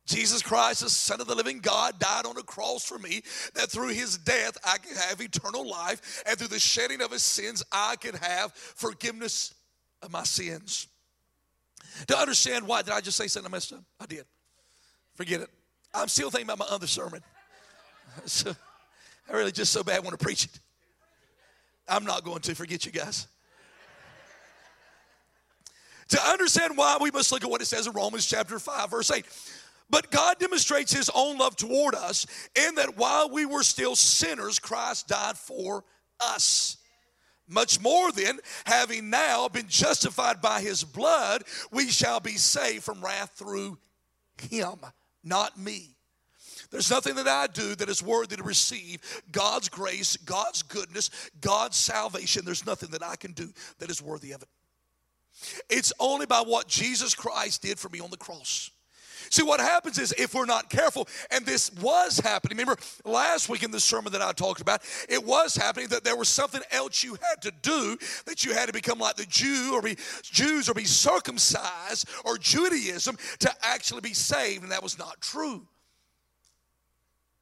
Jesus 0.06 0.44
Christ, 0.44 0.82
the 0.82 0.90
Son 0.90 1.20
of 1.20 1.28
the 1.28 1.36
living 1.36 1.60
God, 1.60 2.00
died 2.00 2.26
on 2.26 2.38
a 2.38 2.44
cross 2.44 2.86
for 2.86 3.00
me, 3.00 3.22
that 3.56 3.72
through 3.72 3.90
his 3.90 4.18
death 4.20 4.56
I 4.64 4.78
can 4.78 4.96
have 4.96 5.20
eternal 5.20 5.68
life, 5.68 6.24
and 6.28 6.38
through 6.38 6.50
the 6.50 6.60
shedding 6.60 7.02
of 7.02 7.12
his 7.12 7.24
sins 7.24 7.64
I 7.72 7.96
can 8.00 8.16
have 8.16 8.54
forgiveness 8.54 9.54
of 10.02 10.12
my 10.12 10.24
sins. 10.24 10.88
To 12.08 12.18
understand 12.18 12.68
why, 12.68 12.84
did 12.84 12.94
I 12.94 13.02
just 13.02 13.18
say 13.18 13.28
something 13.28 13.52
I 13.52 13.56
messed 13.56 13.74
up? 13.74 13.84
I 14.00 14.06
did. 14.06 14.26
Forget 15.16 15.42
it. 15.42 15.50
I'm 15.96 16.08
still 16.08 16.30
thinking 16.30 16.48
about 16.48 16.60
my 16.60 16.74
other 16.74 16.88
sermon. 16.88 17.22
So, 18.26 18.56
I 19.30 19.36
really 19.36 19.52
just 19.52 19.74
so 19.74 19.84
bad 19.84 20.02
want 20.02 20.18
to 20.18 20.24
preach 20.24 20.46
it. 20.46 20.60
I'm 21.86 22.06
not 22.06 22.24
going 22.24 22.40
to 22.44 22.56
forget 22.56 22.86
you 22.86 22.92
guys. 22.94 23.28
to 26.10 26.22
understand 26.22 26.78
why, 26.78 26.98
we 27.02 27.12
must 27.12 27.34
look 27.34 27.44
at 27.44 27.50
what 27.50 27.62
it 27.62 27.66
says 27.66 27.88
in 27.88 27.94
Romans 27.94 28.26
chapter 28.26 28.58
5, 28.58 28.90
verse 28.90 29.12
8. 29.12 29.26
But 29.90 30.12
God 30.12 30.40
demonstrates 30.40 30.94
his 30.94 31.12
own 31.14 31.38
love 31.38 31.56
toward 31.56 31.94
us 31.94 32.26
in 32.56 32.76
that 32.76 32.98
while 32.98 33.30
we 33.30 33.46
were 33.46 33.64
still 33.64 33.96
sinners, 33.96 34.60
Christ 34.60 35.10
died 35.10 35.38
for 35.38 35.84
us. 36.20 36.78
Much 37.48 37.80
more 37.80 38.12
than 38.12 38.40
having 38.66 39.10
now 39.12 39.48
been 39.48 39.68
justified 39.68 40.42
by 40.42 40.62
his 40.62 40.84
blood, 40.84 41.44
we 41.72 41.90
shall 41.90 42.20
be 42.20 42.38
saved 42.38 42.84
from 42.84 43.04
wrath 43.04 43.34
through 43.36 43.78
him, 44.50 44.80
not 45.26 45.60
me. 45.60 45.96
There's 46.72 46.90
nothing 46.90 47.16
that 47.16 47.28
I 47.28 47.48
do 47.48 47.76
that 47.76 47.90
is 47.90 48.02
worthy 48.02 48.36
to 48.36 48.44
receive 48.44 49.00
God's 49.32 49.70
grace, 49.70 50.18
God's 50.18 50.62
goodness, 50.62 51.10
God's 51.42 51.78
salvation. 51.78 52.44
There's 52.46 52.66
nothing 52.66 52.90
that 52.92 53.04
I 53.04 53.16
can 53.16 53.34
do 53.34 53.50
that 53.80 53.90
is 53.90 54.02
worthy 54.02 54.32
of 54.32 54.42
it. 54.42 54.50
It's 55.70 55.92
only 56.00 56.26
by 56.26 56.42
what 56.42 56.68
Jesus 56.68 57.14
Christ 57.14 57.62
did 57.62 57.78
for 57.78 57.90
me 57.90 58.00
on 58.00 58.10
the 58.10 58.18
cross. 58.18 58.72
See, 59.36 59.44
what 59.44 59.60
happens 59.60 60.00
is 60.00 60.14
if 60.18 60.34
we're 60.34 60.46
not 60.46 60.70
careful, 60.70 61.10
and 61.30 61.46
this 61.46 61.70
was 61.82 62.20
happening, 62.20 62.58
remember 62.58 62.82
last 63.04 63.50
week 63.50 63.64
in 63.64 63.72
the 63.72 63.82
sermon 63.82 64.14
that 64.14 64.22
I 64.22 64.32
talked 64.32 64.62
about, 64.62 64.82
it 65.10 65.26
was 65.26 65.58
happening 65.58 65.90
that 65.90 66.06
there 66.06 66.16
was 66.16 66.30
something 66.30 66.62
else 66.72 67.04
you 67.04 67.18
had 67.22 67.42
to 67.42 67.52
do, 67.62 67.98
that 68.28 68.46
you 68.46 68.54
had 68.54 68.68
to 68.68 68.72
become 68.72 68.98
like 68.98 69.18
the 69.18 69.26
Jew 69.26 69.72
or 69.74 69.82
be 69.82 69.98
Jews 70.24 70.70
or 70.70 70.74
be 70.74 70.86
circumcised 70.86 72.08
or 72.24 72.38
Judaism 72.38 73.18
to 73.40 73.52
actually 73.62 74.00
be 74.00 74.14
saved, 74.14 74.64
and 74.64 74.72
that 74.72 74.82
was 74.82 74.98
not 74.98 75.20
true. 75.20 75.68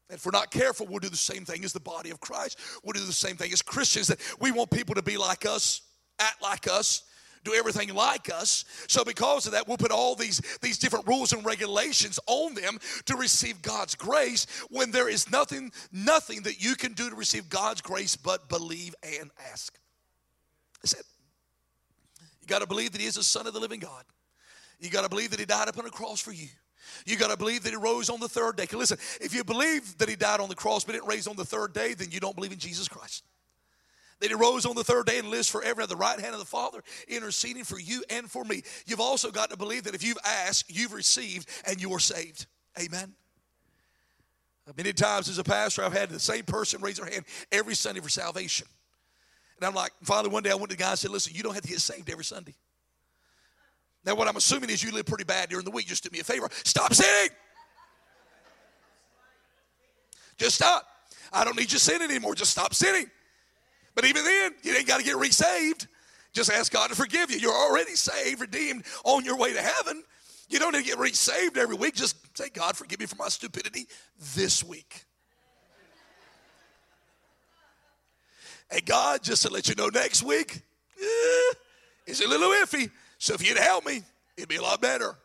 And 0.10 0.18
if 0.18 0.26
we're 0.26 0.32
not 0.32 0.50
careful, 0.50 0.88
we'll 0.88 0.98
do 0.98 1.10
the 1.10 1.16
same 1.16 1.46
thing 1.46 1.64
as 1.64 1.74
the 1.74 1.80
body 1.80 2.10
of 2.10 2.20
Christ. 2.20 2.58
We'll 2.84 2.94
do 2.94 3.06
the 3.06 3.14
same 3.14 3.36
thing 3.36 3.54
as 3.54 3.62
Christians 3.62 4.08
that 4.08 4.18
we 4.40 4.50
want 4.50 4.72
people 4.72 4.96
to 4.96 5.04
be 5.04 5.18
like 5.18 5.46
us, 5.46 5.82
act 6.18 6.42
like 6.42 6.68
us, 6.68 7.04
do 7.44 7.54
everything 7.54 7.94
like 7.94 8.32
us. 8.34 8.66
So 8.88 9.04
because 9.04 9.46
of 9.46 9.54
that, 9.54 9.68
we'll 9.68 9.78
put 9.78 9.92
all 9.92 10.16
these, 10.16 10.42
these 10.62 10.78
different 10.78 11.08
rules 11.08 11.34
and 11.34 11.46
regulations 11.46 12.20
on 12.28 12.54
them 12.54 12.80
to 13.06 13.16
receive 13.16 13.62
God's 13.62 13.96
grace 13.96 14.46
when 14.70 14.92
there 14.92 15.10
is 15.10 15.32
nothing, 15.32 15.72
nothing 15.92 16.42
that 16.44 16.64
you 16.64 16.76
can 16.76 16.94
do 16.94 17.10
to 17.10 17.16
receive 17.16 17.50
God's 17.50 17.82
grace 17.82 18.16
but 18.16 18.50
believe 18.50 18.96
and 19.04 19.32
ask. 19.52 19.78
That's 20.82 20.94
it. 20.94 21.06
You 22.42 22.48
got 22.48 22.60
to 22.60 22.68
believe 22.68 22.92
that 22.92 23.02
He 23.02 23.08
is 23.08 23.16
the 23.16 23.24
Son 23.24 23.48
of 23.48 23.54
the 23.54 23.60
living 23.60 23.80
God. 23.80 24.04
You 24.80 24.90
got 24.90 25.04
to 25.04 25.10
believe 25.10 25.32
that 25.32 25.40
He 25.40 25.46
died 25.46 25.70
upon 25.70 25.86
a 25.86 25.90
cross 25.90 26.20
for 26.20 26.32
you. 26.32 26.48
You 27.06 27.18
got 27.18 27.32
to 27.32 27.38
believe 27.38 27.64
that 27.64 27.72
he 27.72 27.76
rose 27.76 28.10
on 28.10 28.20
the 28.20 28.30
third 28.30 28.58
day. 28.58 28.68
Listen, 28.72 28.98
if 29.22 29.34
you 29.34 29.44
believe 29.44 29.98
that 29.98 30.10
he 30.10 30.16
died 30.16 30.40
on 30.40 30.50
the 30.50 30.56
cross 30.56 30.84
but 30.84 30.94
didn't 30.94 31.08
raise 31.08 31.28
on 31.28 31.36
the 31.36 31.46
third 31.46 31.74
day, 31.74 31.94
then 31.94 32.10
you 32.12 32.20
don't 32.20 32.36
believe 32.36 32.52
in 32.52 32.60
Jesus 32.60 32.88
Christ. 32.88 33.24
That 34.24 34.30
he 34.30 34.36
rose 34.36 34.66
on 34.66 34.74
the 34.74 34.86
third 34.86 35.06
day 35.06 35.20
and 35.20 35.28
lives 35.28 35.50
forever 35.50 35.82
at 35.82 35.90
the 35.90 35.98
right 35.98 36.18
hand 36.18 36.34
of 36.34 36.40
the 36.40 36.46
Father, 36.46 36.82
interceding 37.10 37.66
for 37.66 37.78
you 37.78 38.06
and 38.10 38.32
for 38.32 38.46
me. 38.46 38.62
You've 38.86 39.02
also 39.02 39.32
got 39.32 39.50
to 39.50 39.58
believe 39.58 39.84
that 39.84 39.96
if 39.96 40.02
you've 40.02 40.18
asked, 40.24 40.74
you've 40.74 40.94
received, 40.94 41.50
and 41.68 41.82
you 41.82 41.92
are 41.92 42.00
saved. 42.00 42.46
Amen. 42.82 43.12
Many 44.78 44.94
times 44.94 45.28
as 45.28 45.40
a 45.40 45.44
pastor, 45.44 45.84
I've 45.84 45.92
had 45.92 46.10
the 46.10 46.22
same 46.22 46.46
person 46.46 46.80
raise 46.80 47.00
their 47.00 47.06
hand 47.06 47.26
every 47.52 47.76
Sunday 47.76 48.00
for 48.00 48.08
salvation. 48.08 48.66
And 49.58 49.68
I'm 49.68 49.76
like, 49.76 49.92
Father, 50.04 50.30
one 50.30 50.42
day 50.42 50.52
I 50.52 50.56
went 50.56 50.70
to 50.70 50.78
the 50.78 50.82
guy 50.82 50.92
and 50.92 51.00
said, 51.00 51.12
Listen, 51.12 51.34
you 51.36 51.44
don't 51.44 51.54
have 51.54 51.64
to 51.64 51.68
get 51.68 51.82
saved 51.82 52.10
every 52.10 52.24
Sunday. 52.24 52.56
Now, 54.06 54.16
what 54.16 54.30
I'm 54.30 54.38
assuming 54.38 54.70
is 54.70 54.82
you 54.82 54.94
live 54.94 55.06
pretty 55.06 55.26
bad 55.26 55.50
during 55.50 55.66
the 55.66 55.72
week. 55.72 55.88
Just 55.88 56.02
do 56.02 56.10
me 56.14 56.22
a 56.22 56.24
favor 56.24 56.48
stop 56.64 56.94
sinning. 56.94 57.30
Just 60.38 60.56
stop. 60.56 60.88
I 61.34 61.44
don't 61.44 61.58
need 61.58 61.74
you 61.74 61.78
sinning 61.78 62.10
anymore. 62.10 62.36
Just 62.36 62.52
stop 62.52 62.74
sinning. 62.74 63.12
But 63.96 64.06
even 64.06 64.24
then, 64.24 64.54
you 64.64 64.76
ain't 64.76 64.88
got 64.88 65.00
to 65.00 65.04
get 65.04 65.18
resaved. 65.18 65.88
Just 66.34 66.52
ask 66.52 66.72
God 66.72 66.90
to 66.90 66.96
forgive 66.96 67.30
you. 67.30 67.38
You're 67.38 67.54
already 67.54 67.96
saved, 67.96 68.42
redeemed, 68.42 68.86
on 69.04 69.24
your 69.24 69.38
way 69.38 69.54
to 69.54 69.62
heaven. 69.62 70.04
You 70.50 70.60
don't 70.60 70.74
need 70.74 70.84
to 70.84 70.86
get 70.86 70.98
resaved 70.98 71.58
every 71.58 71.76
week. 71.76 71.96
Just 71.96 72.16
say, 72.38 72.50
God, 72.50 72.76
forgive 72.76 73.00
me 73.00 73.06
for 73.06 73.16
my 73.16 73.28
stupidity 73.28 73.88
this 74.36 74.64
week. 74.64 75.06
And 78.72 78.84
God, 78.86 79.22
just 79.22 79.44
to 79.44 79.54
let 79.54 79.70
you 79.70 79.76
know, 79.76 79.88
next 79.88 80.24
week, 80.24 80.62
eh, 81.00 81.54
it's 82.08 82.24
a 82.24 82.28
little 82.28 82.50
iffy. 82.50 82.90
So 83.20 83.36
if 83.36 83.48
you'd 83.48 83.58
help 83.58 83.86
me, 83.86 84.02
it'd 84.36 84.50
be 84.50 84.56
a 84.56 84.62
lot 84.62 84.82
better. 84.82 85.16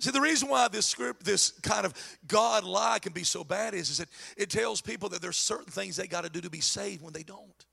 See, 0.00 0.10
the 0.12 0.20
reason 0.20 0.48
why 0.48 0.68
this 0.68 0.86
script, 0.86 1.24
this 1.24 1.50
kind 1.62 1.84
of 1.84 1.92
God 2.26 2.62
lie 2.62 3.00
can 3.00 3.12
be 3.12 3.24
so 3.24 3.42
bad 3.42 3.74
is, 3.74 3.90
is 3.90 3.98
that 3.98 4.08
it 4.36 4.48
tells 4.48 4.80
people 4.80 5.08
that 5.08 5.20
there's 5.20 5.36
certain 5.36 5.72
things 5.72 5.96
they 5.96 6.06
got 6.06 6.22
to 6.22 6.30
do 6.30 6.40
to 6.40 6.50
be 6.50 6.60
saved 6.60 7.02
when 7.02 7.12
they 7.12 7.24
don't. 7.24 7.64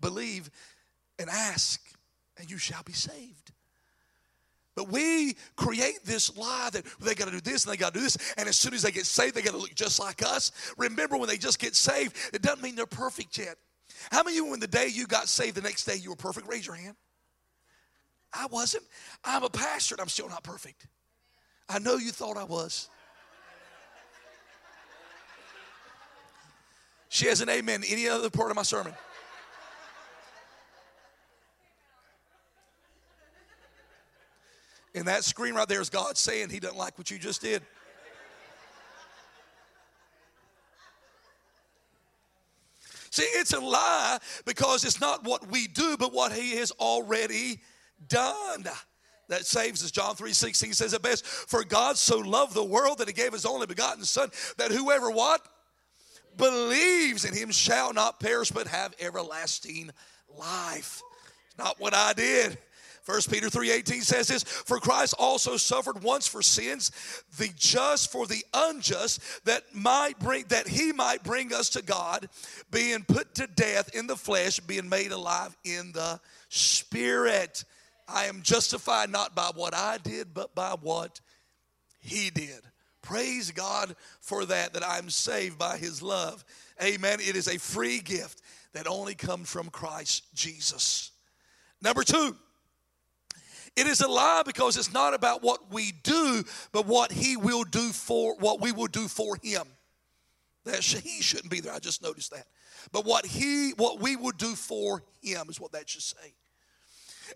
Believe 0.00 0.50
and 1.18 1.30
ask, 1.30 1.80
and 2.36 2.50
you 2.50 2.58
shall 2.58 2.82
be 2.82 2.92
saved. 2.92 3.52
But 4.74 4.90
we 4.90 5.36
create 5.56 6.04
this 6.04 6.36
lie 6.36 6.70
that 6.72 6.84
they 7.00 7.14
got 7.14 7.26
to 7.26 7.32
do 7.32 7.40
this 7.40 7.64
and 7.64 7.72
they 7.72 7.76
got 7.76 7.94
to 7.94 7.98
do 7.98 8.04
this, 8.04 8.16
and 8.36 8.48
as 8.48 8.56
soon 8.56 8.74
as 8.74 8.82
they 8.82 8.92
get 8.92 9.06
saved, 9.06 9.34
they 9.34 9.42
got 9.42 9.52
to 9.52 9.58
look 9.58 9.74
just 9.74 9.98
like 9.98 10.22
us. 10.22 10.52
Remember, 10.76 11.16
when 11.16 11.28
they 11.28 11.36
just 11.36 11.58
get 11.58 11.74
saved, 11.74 12.16
it 12.32 12.42
doesn't 12.42 12.62
mean 12.62 12.76
they're 12.76 12.86
perfect 12.86 13.38
yet. 13.38 13.56
How 14.10 14.22
many 14.22 14.38
of 14.38 14.44
you, 14.44 14.50
when 14.50 14.60
the 14.60 14.68
day 14.68 14.88
you 14.88 15.06
got 15.06 15.28
saved, 15.28 15.56
the 15.56 15.62
next 15.62 15.84
day 15.84 15.96
you 15.96 16.10
were 16.10 16.16
perfect? 16.16 16.48
Raise 16.48 16.66
your 16.66 16.76
hand. 16.76 16.96
I 18.32 18.46
wasn't. 18.46 18.84
I'm 19.24 19.42
a 19.42 19.50
pastor 19.50 19.94
and 19.94 20.02
I'm 20.02 20.08
still 20.08 20.28
not 20.28 20.42
perfect. 20.42 20.86
I 21.68 21.78
know 21.78 21.96
you 21.96 22.12
thought 22.12 22.36
I 22.36 22.44
was. 22.44 22.88
She 27.08 27.26
has 27.26 27.40
an 27.40 27.48
amen. 27.48 27.82
Any 27.86 28.08
other 28.08 28.30
part 28.30 28.50
of 28.50 28.56
my 28.56 28.62
sermon? 28.62 28.94
And 34.94 35.06
that 35.06 35.24
screen 35.24 35.54
right 35.54 35.68
there 35.68 35.80
is 35.80 35.90
God 35.90 36.16
saying 36.16 36.50
He 36.50 36.60
doesn't 36.60 36.76
like 36.76 36.98
what 36.98 37.10
you 37.10 37.18
just 37.18 37.40
did. 37.40 37.62
See, 43.10 43.22
it's 43.22 43.52
a 43.52 43.60
lie 43.60 44.18
because 44.44 44.84
it's 44.84 45.00
not 45.00 45.24
what 45.24 45.50
we 45.50 45.66
do, 45.66 45.96
but 45.98 46.12
what 46.12 46.32
He 46.32 46.56
has 46.56 46.70
already 46.72 47.60
done 48.08 48.68
that 49.28 49.46
saves 49.46 49.84
us. 49.84 49.90
John 49.90 50.14
3 50.14 50.32
16 50.32 50.72
says 50.74 50.92
it 50.92 51.02
best. 51.02 51.24
For 51.24 51.64
God 51.64 51.96
so 51.96 52.18
loved 52.18 52.54
the 52.54 52.64
world 52.64 52.98
that 52.98 53.08
he 53.08 53.14
gave 53.14 53.32
his 53.32 53.46
only 53.46 53.66
begotten 53.66 54.04
Son, 54.04 54.30
that 54.56 54.70
whoever 54.70 55.10
what? 55.10 55.40
Believes 56.36 57.24
in 57.24 57.34
him 57.34 57.50
shall 57.50 57.92
not 57.92 58.20
perish 58.20 58.50
but 58.50 58.68
have 58.68 58.94
everlasting 59.00 59.90
life. 60.38 61.02
It's 61.46 61.58
not 61.58 61.80
what 61.80 61.94
I 61.94 62.12
did. 62.12 62.58
1 63.08 63.20
Peter 63.30 63.48
3:18 63.48 64.02
says 64.02 64.28
this, 64.28 64.42
for 64.42 64.78
Christ 64.78 65.14
also 65.18 65.56
suffered 65.56 66.02
once 66.02 66.26
for 66.26 66.42
sins, 66.42 66.92
the 67.38 67.48
just 67.56 68.12
for 68.12 68.26
the 68.26 68.44
unjust, 68.52 69.20
that 69.46 69.74
might 69.74 70.18
bring 70.18 70.44
that 70.48 70.68
he 70.68 70.92
might 70.92 71.24
bring 71.24 71.54
us 71.54 71.70
to 71.70 71.80
God, 71.80 72.28
being 72.70 73.02
put 73.04 73.34
to 73.36 73.46
death 73.46 73.94
in 73.94 74.06
the 74.06 74.16
flesh, 74.16 74.60
being 74.60 74.90
made 74.90 75.10
alive 75.10 75.56
in 75.64 75.92
the 75.92 76.20
spirit. 76.50 77.64
I 78.08 78.24
am 78.24 78.42
justified 78.42 79.10
not 79.10 79.34
by 79.34 79.50
what 79.54 79.74
I 79.74 79.98
did, 79.98 80.32
but 80.32 80.54
by 80.54 80.76
what 80.80 81.20
he 82.00 82.30
did. 82.30 82.60
Praise 83.02 83.50
God 83.50 83.94
for 84.20 84.44
that, 84.46 84.72
that 84.72 84.86
I'm 84.86 85.10
saved 85.10 85.58
by 85.58 85.76
his 85.76 86.02
love. 86.02 86.44
Amen. 86.82 87.20
It 87.20 87.36
is 87.36 87.48
a 87.48 87.58
free 87.58 88.00
gift 88.00 88.42
that 88.72 88.86
only 88.86 89.14
comes 89.14 89.50
from 89.50 89.68
Christ 89.68 90.24
Jesus. 90.34 91.10
Number 91.80 92.02
two, 92.02 92.36
it 93.76 93.86
is 93.86 94.00
a 94.00 94.08
lie 94.08 94.42
because 94.44 94.76
it's 94.76 94.92
not 94.92 95.14
about 95.14 95.42
what 95.42 95.72
we 95.72 95.92
do, 96.02 96.42
but 96.72 96.86
what 96.86 97.12
he 97.12 97.36
will 97.36 97.64
do 97.64 97.90
for 97.92 98.34
what 98.36 98.60
we 98.60 98.72
will 98.72 98.88
do 98.88 99.06
for 99.06 99.36
him. 99.42 99.62
That 100.64 100.82
he 100.82 101.22
shouldn't 101.22 101.50
be 101.50 101.60
there. 101.60 101.72
I 101.72 101.78
just 101.78 102.02
noticed 102.02 102.32
that. 102.32 102.46
But 102.92 103.04
what 103.04 103.24
he 103.24 103.70
what 103.76 104.00
we 104.00 104.16
would 104.16 104.36
do 104.36 104.54
for 104.54 105.02
him 105.22 105.48
is 105.48 105.60
what 105.60 105.72
that 105.72 105.88
should 105.88 106.02
say. 106.02 106.34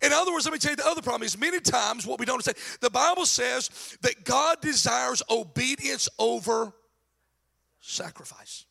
In 0.00 0.12
other 0.12 0.32
words, 0.32 0.46
let 0.46 0.52
me 0.52 0.58
tell 0.58 0.72
you 0.72 0.76
the 0.76 0.86
other 0.86 1.02
problem 1.02 1.22
is 1.22 1.38
many 1.38 1.60
times 1.60 2.06
what 2.06 2.18
we 2.18 2.24
don't 2.24 2.34
understand. 2.34 2.56
The 2.80 2.90
Bible 2.90 3.26
says 3.26 3.98
that 4.02 4.24
God 4.24 4.60
desires 4.60 5.22
obedience 5.28 6.08
over 6.18 6.72
sacrifice. 7.80 8.64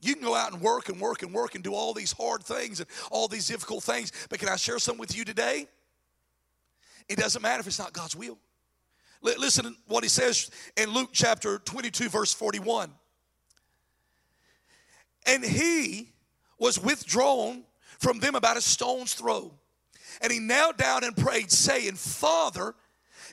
You 0.00 0.14
can 0.14 0.22
go 0.22 0.34
out 0.34 0.52
and 0.52 0.62
work 0.62 0.88
and 0.88 1.00
work 1.00 1.22
and 1.22 1.34
work 1.34 1.56
and 1.56 1.64
do 1.64 1.74
all 1.74 1.92
these 1.92 2.12
hard 2.12 2.44
things 2.44 2.78
and 2.80 2.88
all 3.10 3.26
these 3.26 3.48
difficult 3.48 3.82
things, 3.82 4.12
but 4.30 4.38
can 4.38 4.48
I 4.48 4.56
share 4.56 4.78
something 4.78 5.00
with 5.00 5.16
you 5.16 5.24
today? 5.24 5.66
It 7.08 7.18
doesn't 7.18 7.42
matter 7.42 7.60
if 7.60 7.66
it's 7.66 7.78
not 7.78 7.92
God's 7.92 8.14
will. 8.14 8.38
Listen 9.22 9.64
to 9.64 9.74
what 9.88 10.04
he 10.04 10.08
says 10.08 10.50
in 10.76 10.90
Luke 10.90 11.10
chapter 11.12 11.58
22, 11.58 12.08
verse 12.08 12.32
41. 12.32 12.92
And 15.26 15.44
he 15.44 16.12
was 16.58 16.78
withdrawn 16.78 17.64
from 17.98 18.18
them 18.18 18.34
about 18.34 18.56
a 18.56 18.60
stone's 18.60 19.14
throw. 19.14 19.52
And 20.20 20.32
he 20.32 20.38
knelt 20.38 20.78
down 20.78 21.04
and 21.04 21.16
prayed, 21.16 21.50
saying, 21.50 21.94
Father, 21.94 22.74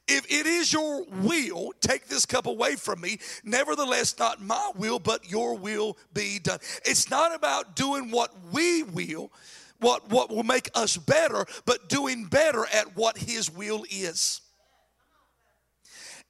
if 0.07 0.25
it 0.31 0.45
is 0.45 0.71
your 0.71 1.03
will, 1.05 1.73
take 1.81 2.07
this 2.07 2.25
cup 2.25 2.45
away 2.45 2.75
from 2.75 3.01
me. 3.01 3.17
Nevertheless, 3.43 4.17
not 4.19 4.41
my 4.41 4.71
will, 4.75 4.99
but 4.99 5.29
your 5.29 5.55
will 5.55 5.97
be 6.13 6.39
done. 6.39 6.59
It's 6.85 7.09
not 7.09 7.33
about 7.33 7.75
doing 7.75 8.11
what 8.11 8.31
we 8.51 8.83
will, 8.83 9.31
what, 9.79 10.09
what 10.09 10.29
will 10.29 10.43
make 10.43 10.69
us 10.75 10.95
better, 10.95 11.45
but 11.65 11.89
doing 11.89 12.25
better 12.25 12.65
at 12.71 12.95
what 12.95 13.17
his 13.17 13.49
will 13.49 13.83
is. 13.89 14.41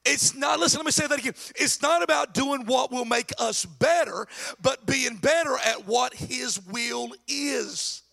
It's 0.06 0.36
not, 0.36 0.60
listen, 0.60 0.78
let 0.78 0.86
me 0.86 0.92
say 0.92 1.08
that 1.08 1.20
again. 1.20 1.34
It's 1.56 1.82
not 1.82 2.04
about 2.04 2.34
doing 2.34 2.66
what 2.66 2.92
will 2.92 3.06
make 3.06 3.32
us 3.40 3.66
better, 3.66 4.28
but 4.62 4.86
being 4.86 5.16
better 5.18 5.58
at 5.66 5.88
what 5.88 6.14
his 6.14 6.62
will 6.68 7.12
is. 7.28 8.04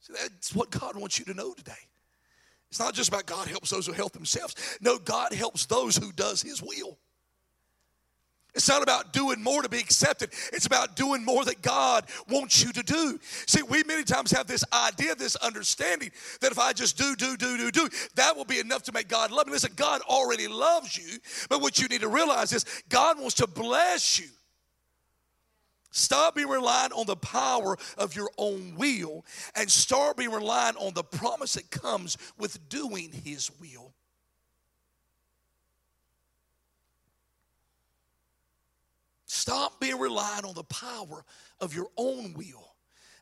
See, 0.00 0.01
that's 0.12 0.54
what 0.54 0.70
God 0.70 0.96
wants 0.96 1.18
you 1.18 1.24
to 1.26 1.34
know 1.34 1.52
today. 1.54 1.72
It's 2.70 2.80
not 2.80 2.94
just 2.94 3.08
about 3.08 3.26
God 3.26 3.48
helps 3.48 3.70
those 3.70 3.86
who 3.86 3.92
help 3.92 4.12
themselves. 4.12 4.54
No, 4.80 4.98
God 4.98 5.32
helps 5.32 5.66
those 5.66 5.96
who 5.96 6.10
does 6.12 6.40
his 6.40 6.62
will. 6.62 6.98
It's 8.54 8.68
not 8.68 8.82
about 8.82 9.12
doing 9.12 9.42
more 9.42 9.62
to 9.62 9.68
be 9.68 9.78
accepted. 9.78 10.30
It's 10.52 10.66
about 10.66 10.94
doing 10.94 11.24
more 11.24 11.44
that 11.44 11.62
God 11.62 12.04
wants 12.28 12.62
you 12.62 12.72
to 12.72 12.82
do. 12.82 13.18
See, 13.46 13.62
we 13.62 13.82
many 13.84 14.04
times 14.04 14.30
have 14.32 14.46
this 14.46 14.62
idea, 14.72 15.14
this 15.14 15.36
understanding 15.36 16.10
that 16.42 16.52
if 16.52 16.58
I 16.58 16.74
just 16.74 16.98
do, 16.98 17.16
do, 17.16 17.36
do, 17.36 17.56
do, 17.56 17.70
do, 17.70 17.88
that 18.14 18.36
will 18.36 18.44
be 18.44 18.58
enough 18.58 18.82
to 18.84 18.92
make 18.92 19.08
God 19.08 19.30
love 19.30 19.46
me. 19.46 19.54
Listen, 19.54 19.72
God 19.74 20.02
already 20.02 20.48
loves 20.48 20.96
you, 20.98 21.18
but 21.48 21.62
what 21.62 21.78
you 21.78 21.88
need 21.88 22.02
to 22.02 22.08
realize 22.08 22.52
is 22.52 22.66
God 22.90 23.18
wants 23.18 23.36
to 23.36 23.46
bless 23.46 24.18
you. 24.18 24.28
Stop 25.92 26.36
being 26.36 26.48
reliant 26.48 26.94
on 26.94 27.04
the 27.04 27.16
power 27.16 27.76
of 27.98 28.16
your 28.16 28.30
own 28.38 28.74
will 28.76 29.26
and 29.54 29.70
start 29.70 30.16
being 30.16 30.32
reliant 30.32 30.78
on 30.78 30.94
the 30.94 31.04
promise 31.04 31.52
that 31.52 31.70
comes 31.70 32.16
with 32.38 32.66
doing 32.70 33.12
His 33.12 33.50
will. 33.60 33.92
Stop 39.26 39.80
being 39.80 39.98
reliant 39.98 40.46
on 40.46 40.54
the 40.54 40.64
power 40.64 41.26
of 41.60 41.74
your 41.74 41.88
own 41.98 42.32
will 42.32 42.74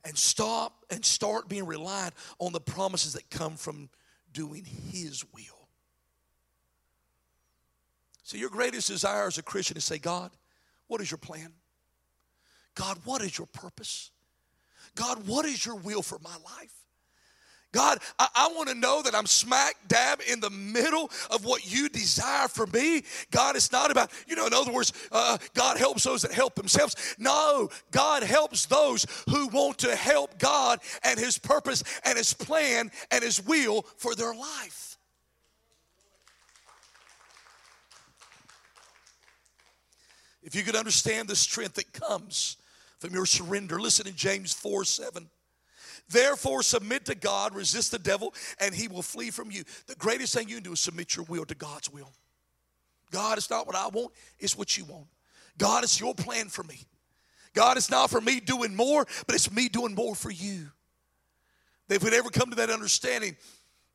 and 0.04 0.16
stop 0.16 0.85
and 0.90 1.04
start 1.04 1.48
being 1.48 1.66
reliant 1.66 2.14
on 2.38 2.52
the 2.52 2.61
promises 2.61 3.14
that 3.14 3.28
come 3.30 3.56
from 3.56 3.88
doing 4.33 4.64
His 4.64 5.24
will. 5.35 5.68
So, 8.22 8.37
your 8.37 8.50
greatest 8.50 8.87
desire 8.87 9.26
as 9.26 9.38
a 9.38 9.42
Christian 9.42 9.76
is 9.76 9.87
to 9.87 9.94
say, 9.94 9.98
God, 9.98 10.30
what 10.87 11.00
is 11.00 11.11
your 11.11 11.18
plan? 11.18 11.52
God, 12.81 12.99
what 13.05 13.21
is 13.21 13.37
your 13.37 13.47
purpose? 13.47 14.11
God, 14.95 15.27
what 15.27 15.45
is 15.45 15.66
your 15.66 15.75
will 15.75 16.01
for 16.01 16.19
my 16.25 16.35
life? 16.59 16.73
God, 17.73 17.99
I, 18.19 18.27
I 18.35 18.53
want 18.57 18.71
to 18.71 18.75
know 18.75 19.03
that 19.03 19.14
I'm 19.14 19.27
smack 19.27 19.75
dab 19.87 20.23
in 20.27 20.40
the 20.40 20.49
middle 20.49 21.11
of 21.31 21.45
what 21.45 21.71
you 21.71 21.90
desire 21.90 22.49
for 22.49 22.66
me. 22.69 23.03
God, 23.31 23.55
it's 23.55 23.71
not 23.71 23.90
about, 23.90 24.11
you 24.27 24.35
know, 24.35 24.47
in 24.47 24.55
other 24.55 24.73
words, 24.73 24.95
uh, 25.12 25.37
God 25.53 25.77
helps 25.77 26.05
those 26.05 26.23
that 26.23 26.33
help 26.33 26.55
themselves. 26.55 26.97
No, 27.19 27.69
God 27.90 28.23
helps 28.23 28.64
those 28.64 29.05
who 29.29 29.49
want 29.49 29.77
to 29.81 29.95
help 29.95 30.38
God 30.38 30.81
and 31.05 31.21
His 31.21 31.37
purpose 31.37 31.85
and 32.07 32.16
His 32.16 32.33
plan 32.33 32.90
and 33.11 33.23
His 33.23 33.45
will 33.45 33.83
for 33.99 34.14
their 34.14 34.35
life. 34.35 34.97
If 40.43 40.55
you 40.55 40.62
could 40.62 40.77
understand 40.77 41.29
the 41.29 41.37
strength 41.37 41.75
that 41.75 41.93
comes 41.93 42.57
from 43.00 43.12
your 43.12 43.26
surrender. 43.26 43.80
Listen 43.80 44.06
in 44.06 44.14
James 44.14 44.52
4 44.52 44.84
7. 44.84 45.28
Therefore, 46.08 46.62
submit 46.62 47.06
to 47.06 47.14
God, 47.14 47.54
resist 47.54 47.92
the 47.92 47.98
devil, 47.98 48.34
and 48.60 48.74
he 48.74 48.88
will 48.88 49.02
flee 49.02 49.30
from 49.30 49.50
you. 49.50 49.64
The 49.86 49.94
greatest 49.94 50.34
thing 50.34 50.48
you 50.48 50.56
can 50.56 50.64
do 50.64 50.72
is 50.72 50.80
submit 50.80 51.16
your 51.16 51.24
will 51.26 51.44
to 51.44 51.54
God's 51.54 51.90
will. 51.90 52.10
God, 53.10 53.38
it's 53.38 53.50
not 53.50 53.66
what 53.66 53.76
I 53.76 53.88
want, 53.88 54.12
it's 54.38 54.56
what 54.56 54.76
you 54.76 54.84
want. 54.84 55.06
God, 55.58 55.84
it's 55.84 56.00
your 56.00 56.14
plan 56.14 56.48
for 56.48 56.62
me. 56.62 56.84
God, 57.52 57.76
it's 57.76 57.90
not 57.90 58.10
for 58.10 58.20
me 58.20 58.40
doing 58.40 58.74
more, 58.74 59.06
but 59.26 59.34
it's 59.34 59.50
me 59.50 59.68
doing 59.68 59.94
more 59.94 60.14
for 60.14 60.30
you. 60.30 60.68
If 61.88 62.04
we'd 62.04 62.14
ever 62.14 62.30
come 62.30 62.50
to 62.50 62.56
that 62.56 62.70
understanding 62.70 63.36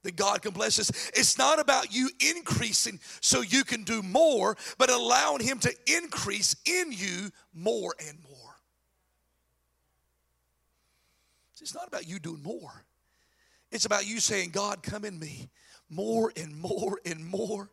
that 0.04 0.16
God 0.16 0.42
can 0.42 0.52
bless 0.52 0.80
us, 0.80 0.92
it's 1.14 1.38
not 1.38 1.60
about 1.60 1.94
you 1.94 2.10
increasing 2.36 3.00
so 3.22 3.42
you 3.42 3.64
can 3.64 3.84
do 3.84 4.04
more, 4.04 4.58
but 4.78 4.90
allowing 4.90 5.42
Him 5.42 5.60
to 5.60 5.74
increase 5.88 6.56
in 6.66 6.92
you 6.92 7.32
more 7.54 7.94
and 8.08 8.18
more. 8.24 8.35
It's 11.62 11.76
not 11.76 11.88
about 11.88 12.08
you 12.08 12.20
doing 12.20 12.44
more. 12.44 12.86
It's 13.72 13.86
about 13.86 14.08
you 14.08 14.20
saying, 14.20 14.52
God, 14.52 14.84
come 14.84 15.06
in 15.06 15.18
me 15.20 15.50
more 15.90 16.32
and 16.36 16.56
more 16.56 17.00
and 17.06 17.26
more. 17.26 17.70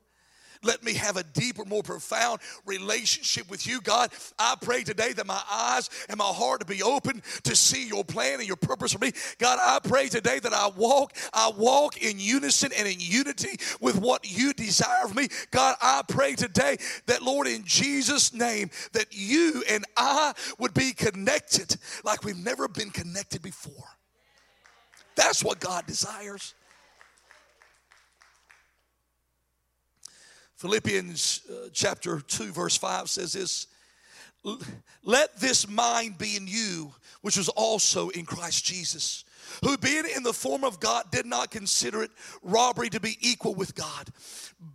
Let 0.62 0.84
me 0.84 0.94
have 0.94 1.16
a 1.16 1.24
deeper, 1.24 1.64
more 1.64 1.82
profound 1.82 2.40
relationship 2.64 3.50
with 3.50 3.66
you, 3.66 3.80
God. 3.80 4.12
I 4.38 4.54
pray 4.60 4.84
today 4.84 5.12
that 5.12 5.26
my 5.26 5.42
eyes 5.50 5.90
and 6.08 6.18
my 6.18 6.24
heart 6.24 6.60
to 6.60 6.66
be 6.66 6.82
open 6.82 7.22
to 7.44 7.56
see 7.56 7.86
your 7.86 8.04
plan 8.04 8.38
and 8.38 8.46
your 8.46 8.56
purpose 8.56 8.92
for 8.92 8.98
me. 8.98 9.12
God, 9.38 9.58
I 9.60 9.78
pray 9.86 10.08
today 10.08 10.38
that 10.38 10.52
I 10.52 10.68
walk, 10.68 11.16
I 11.32 11.50
walk 11.56 11.96
in 11.96 12.18
unison 12.18 12.70
and 12.76 12.86
in 12.86 12.96
unity 12.98 13.56
with 13.80 13.96
what 13.98 14.30
you 14.30 14.52
desire 14.52 15.04
of 15.04 15.16
me. 15.16 15.28
God, 15.50 15.76
I 15.82 16.02
pray 16.06 16.34
today 16.34 16.76
that, 17.06 17.22
Lord, 17.22 17.46
in 17.46 17.64
Jesus' 17.64 18.32
name, 18.32 18.70
that 18.92 19.06
you 19.10 19.64
and 19.68 19.84
I 19.96 20.32
would 20.58 20.74
be 20.74 20.92
connected 20.92 21.76
like 22.04 22.24
we've 22.24 22.36
never 22.36 22.68
been 22.68 22.90
connected 22.90 23.42
before. 23.42 23.96
That's 25.14 25.44
what 25.44 25.60
God 25.60 25.86
desires. 25.86 26.54
Philippians 30.62 31.40
uh, 31.50 31.70
chapter 31.72 32.20
2, 32.20 32.52
verse 32.52 32.76
5 32.76 33.10
says 33.10 33.32
this 33.32 33.66
Let 35.02 35.36
this 35.40 35.66
mind 35.68 36.18
be 36.18 36.36
in 36.36 36.46
you, 36.46 36.92
which 37.22 37.36
was 37.36 37.48
also 37.48 38.10
in 38.10 38.24
Christ 38.24 38.64
Jesus, 38.64 39.24
who 39.64 39.76
being 39.76 40.04
in 40.14 40.22
the 40.22 40.32
form 40.32 40.62
of 40.62 40.78
God 40.78 41.10
did 41.10 41.26
not 41.26 41.50
consider 41.50 42.04
it 42.04 42.12
robbery 42.44 42.88
to 42.90 43.00
be 43.00 43.18
equal 43.20 43.56
with 43.56 43.74
God, 43.74 44.10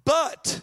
but 0.04 0.60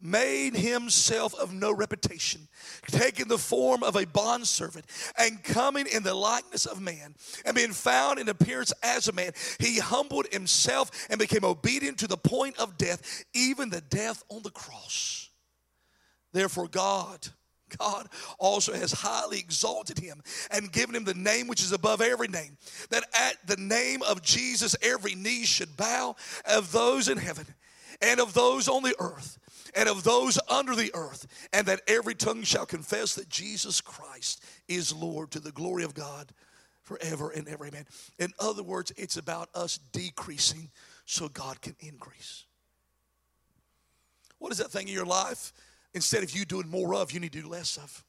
made 0.00 0.54
himself 0.54 1.34
of 1.34 1.52
no 1.52 1.72
reputation, 1.72 2.48
taking 2.86 3.28
the 3.28 3.38
form 3.38 3.82
of 3.82 3.96
a 3.96 4.06
bondservant, 4.06 4.86
and 5.18 5.42
coming 5.42 5.86
in 5.86 6.02
the 6.02 6.14
likeness 6.14 6.66
of 6.66 6.80
man, 6.80 7.14
and 7.44 7.54
being 7.54 7.72
found 7.72 8.18
in 8.18 8.28
appearance 8.28 8.72
as 8.82 9.08
a 9.08 9.12
man, 9.12 9.32
he 9.58 9.78
humbled 9.78 10.26
himself 10.32 10.90
and 11.10 11.18
became 11.18 11.44
obedient 11.44 11.98
to 11.98 12.06
the 12.06 12.16
point 12.16 12.58
of 12.58 12.78
death, 12.78 13.24
even 13.34 13.70
the 13.70 13.82
death 13.82 14.22
on 14.28 14.42
the 14.42 14.50
cross. 14.50 15.28
Therefore, 16.32 16.68
God, 16.68 17.26
God 17.78 18.08
also 18.38 18.72
has 18.72 18.92
highly 18.92 19.38
exalted 19.38 19.98
him 19.98 20.22
and 20.50 20.72
given 20.72 20.94
him 20.94 21.04
the 21.04 21.14
name 21.14 21.46
which 21.46 21.62
is 21.62 21.72
above 21.72 22.00
every 22.00 22.28
name, 22.28 22.56
that 22.90 23.04
at 23.18 23.36
the 23.46 23.56
name 23.56 24.02
of 24.02 24.22
Jesus 24.22 24.76
every 24.82 25.14
knee 25.14 25.44
should 25.44 25.76
bow 25.76 26.16
of 26.44 26.72
those 26.72 27.08
in 27.08 27.18
heaven 27.18 27.46
and 28.00 28.20
of 28.20 28.32
those 28.34 28.68
on 28.68 28.82
the 28.82 28.94
earth 28.98 29.38
and 29.74 29.88
of 29.88 30.02
those 30.02 30.38
under 30.48 30.74
the 30.74 30.90
earth, 30.94 31.26
and 31.52 31.66
that 31.66 31.80
every 31.86 32.14
tongue 32.14 32.42
shall 32.42 32.66
confess 32.66 33.14
that 33.14 33.28
Jesus 33.28 33.80
Christ 33.80 34.44
is 34.68 34.94
Lord 34.94 35.30
to 35.32 35.40
the 35.40 35.52
glory 35.52 35.84
of 35.84 35.94
God 35.94 36.32
forever 36.82 37.30
and 37.30 37.48
ever. 37.48 37.66
Amen. 37.66 37.86
In 38.18 38.32
other 38.38 38.62
words, 38.62 38.92
it's 38.96 39.16
about 39.16 39.48
us 39.54 39.78
decreasing 39.92 40.70
so 41.04 41.28
God 41.28 41.60
can 41.60 41.76
increase. 41.80 42.44
What 44.38 44.52
is 44.52 44.58
that 44.58 44.70
thing 44.70 44.88
in 44.88 44.94
your 44.94 45.06
life 45.06 45.52
instead 45.94 46.22
of 46.22 46.34
you 46.34 46.44
doing 46.44 46.68
more 46.68 46.94
of, 46.94 47.12
you 47.12 47.20
need 47.20 47.32
to 47.32 47.42
do 47.42 47.48
less 47.48 47.76
of? 47.76 48.04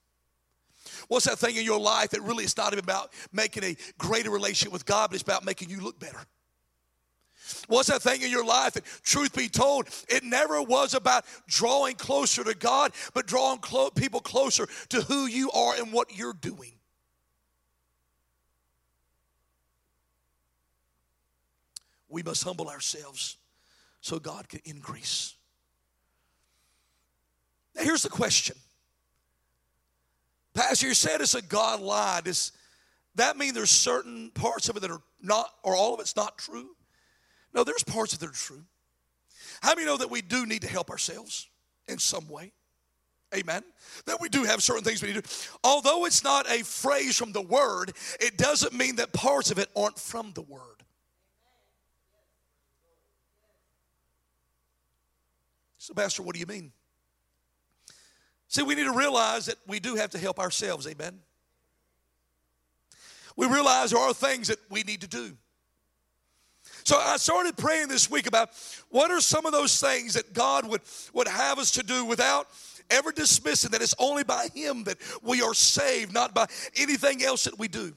What's 1.08 1.26
that 1.26 1.38
thing 1.38 1.58
in 1.58 1.64
your 1.64 1.80
life 1.80 2.10
that 2.12 2.22
really 2.22 2.44
is 2.44 2.58
not 2.58 2.74
even 2.74 2.84
about 2.84 3.14
making 3.32 3.64
a 3.64 3.76
greater 3.98 4.32
relationship 4.32 4.74
with 4.74 4.86
God, 4.86 5.10
but 5.10 5.16
it's 5.16 5.24
about 5.24 5.46
making 5.46 5.70
you 5.70 5.82
look 5.82 6.00
better? 6.00 6.26
What's 7.68 7.90
that 7.90 8.02
thing 8.02 8.22
in 8.22 8.32
your 8.32 8.46
life 8.46 8.74
that, 8.74 8.84
truth 9.04 9.36
be 9.36 9.48
told, 9.48 9.88
it 10.08 10.24
never 10.24 10.62
was 10.62 10.94
about 10.94 11.26
drawing 11.48 11.96
closer 11.96 12.44
to 12.44 12.54
God, 12.54 12.92
but 13.14 13.28
drawing 13.28 13.60
clo- 13.60 13.90
people 13.90 14.20
closer 14.20 14.68
to 14.90 15.02
who 15.02 15.26
you 15.26 15.52
are 15.52 15.76
and 15.76 15.94
what 15.94 16.18
you're 16.18 16.34
doing? 16.34 16.74
We 22.10 22.24
must 22.24 22.44
humble 22.44 22.70
ourselves 22.70 23.38
so 24.02 24.20
God 24.20 24.50
can 24.50 24.60
increase. 24.66 25.36
Now, 27.76 27.84
here's 27.84 28.04
the 28.04 28.10
question 28.10 28.56
Pastor, 30.54 30.88
you 30.88 30.94
said 30.94 31.22
it's 31.22 31.36
a 31.36 31.42
God 31.42 31.80
lie. 31.80 32.22
Does 32.22 32.52
that 33.16 33.38
mean 33.38 33.54
there's 33.54 33.70
certain 33.70 34.32
parts 34.32 34.70
of 34.70 34.76
it 34.76 34.82
that 34.82 34.92
are 34.92 35.02
not, 35.22 35.50
or 35.64 35.76
all 35.76 35.94
of 35.94 36.00
it's 36.00 36.16
not 36.16 36.38
true? 36.38 36.70
No, 37.54 37.64
there's 37.64 37.84
parts 37.84 38.16
that 38.16 38.28
are 38.28 38.34
true. 38.34 38.64
How 39.62 39.76
many 39.76 39.86
know 39.86 39.98
that 39.98 40.10
we 40.10 40.22
do 40.22 40.46
need 40.46 40.62
to 40.62 40.68
help 40.68 40.90
ourselves 40.90 41.50
in 41.88 41.98
some 41.98 42.28
way? 42.28 42.52
Amen. 43.36 43.64
That 44.06 44.20
we 44.20 44.28
do 44.28 44.44
have 44.44 44.62
certain 44.62 44.84
things 44.84 45.02
we 45.02 45.10
need 45.10 45.16
to 45.16 45.22
do. 45.22 45.28
Although 45.64 46.06
it's 46.06 46.24
not 46.24 46.50
a 46.52 46.64
phrase 46.64 47.18
from 47.18 47.32
the 47.32 47.42
word, 47.42 47.94
it 48.20 48.38
doesn't 48.38 48.74
mean 48.74 48.98
that 48.98 49.14
parts 49.14 49.52
of 49.52 49.58
it 49.58 49.70
aren't 49.76 49.98
from 49.98 50.32
the 50.34 50.42
word. 50.42 50.84
So, 55.78 55.94
Pastor, 55.94 56.24
what 56.24 56.34
do 56.34 56.40
you 56.40 56.46
mean? 56.46 56.72
See, 58.48 58.64
we 58.64 58.76
need 58.76 58.84
to 58.84 58.92
realize 58.92 59.46
that 59.46 59.56
we 59.66 59.80
do 59.80 59.96
have 59.96 60.10
to 60.12 60.18
help 60.18 60.38
ourselves, 60.38 60.86
amen? 60.86 61.20
We 63.38 63.48
realize 63.48 63.92
there 63.92 64.00
are 64.00 64.14
things 64.14 64.50
that 64.50 64.60
we 64.70 64.84
need 64.84 65.02
to 65.02 65.08
do. 65.08 65.38
So 66.84 66.98
I 66.98 67.18
started 67.18 67.58
praying 67.58 67.88
this 67.88 68.10
week 68.10 68.28
about 68.28 68.50
what 68.90 69.12
are 69.12 69.22
some 69.22 69.46
of 69.46 69.52
those 69.52 69.80
things 69.80 70.16
that 70.16 70.34
God 70.34 70.68
would, 70.68 70.82
would 71.14 71.28
have 71.28 71.60
us 71.60 71.72
to 71.72 71.84
do 71.84 72.06
without 72.06 72.48
ever 72.90 73.12
dismissing 73.12 73.72
that 73.72 73.82
it's 73.82 73.96
only 74.00 74.24
by 74.24 74.48
Him 74.54 74.84
that 74.86 74.98
we 75.22 75.42
are 75.42 75.54
saved, 75.54 76.14
not 76.14 76.34
by 76.34 76.48
anything 76.76 77.24
else 77.24 77.46
that 77.46 77.58
we 77.58 77.68
do. 77.68 77.94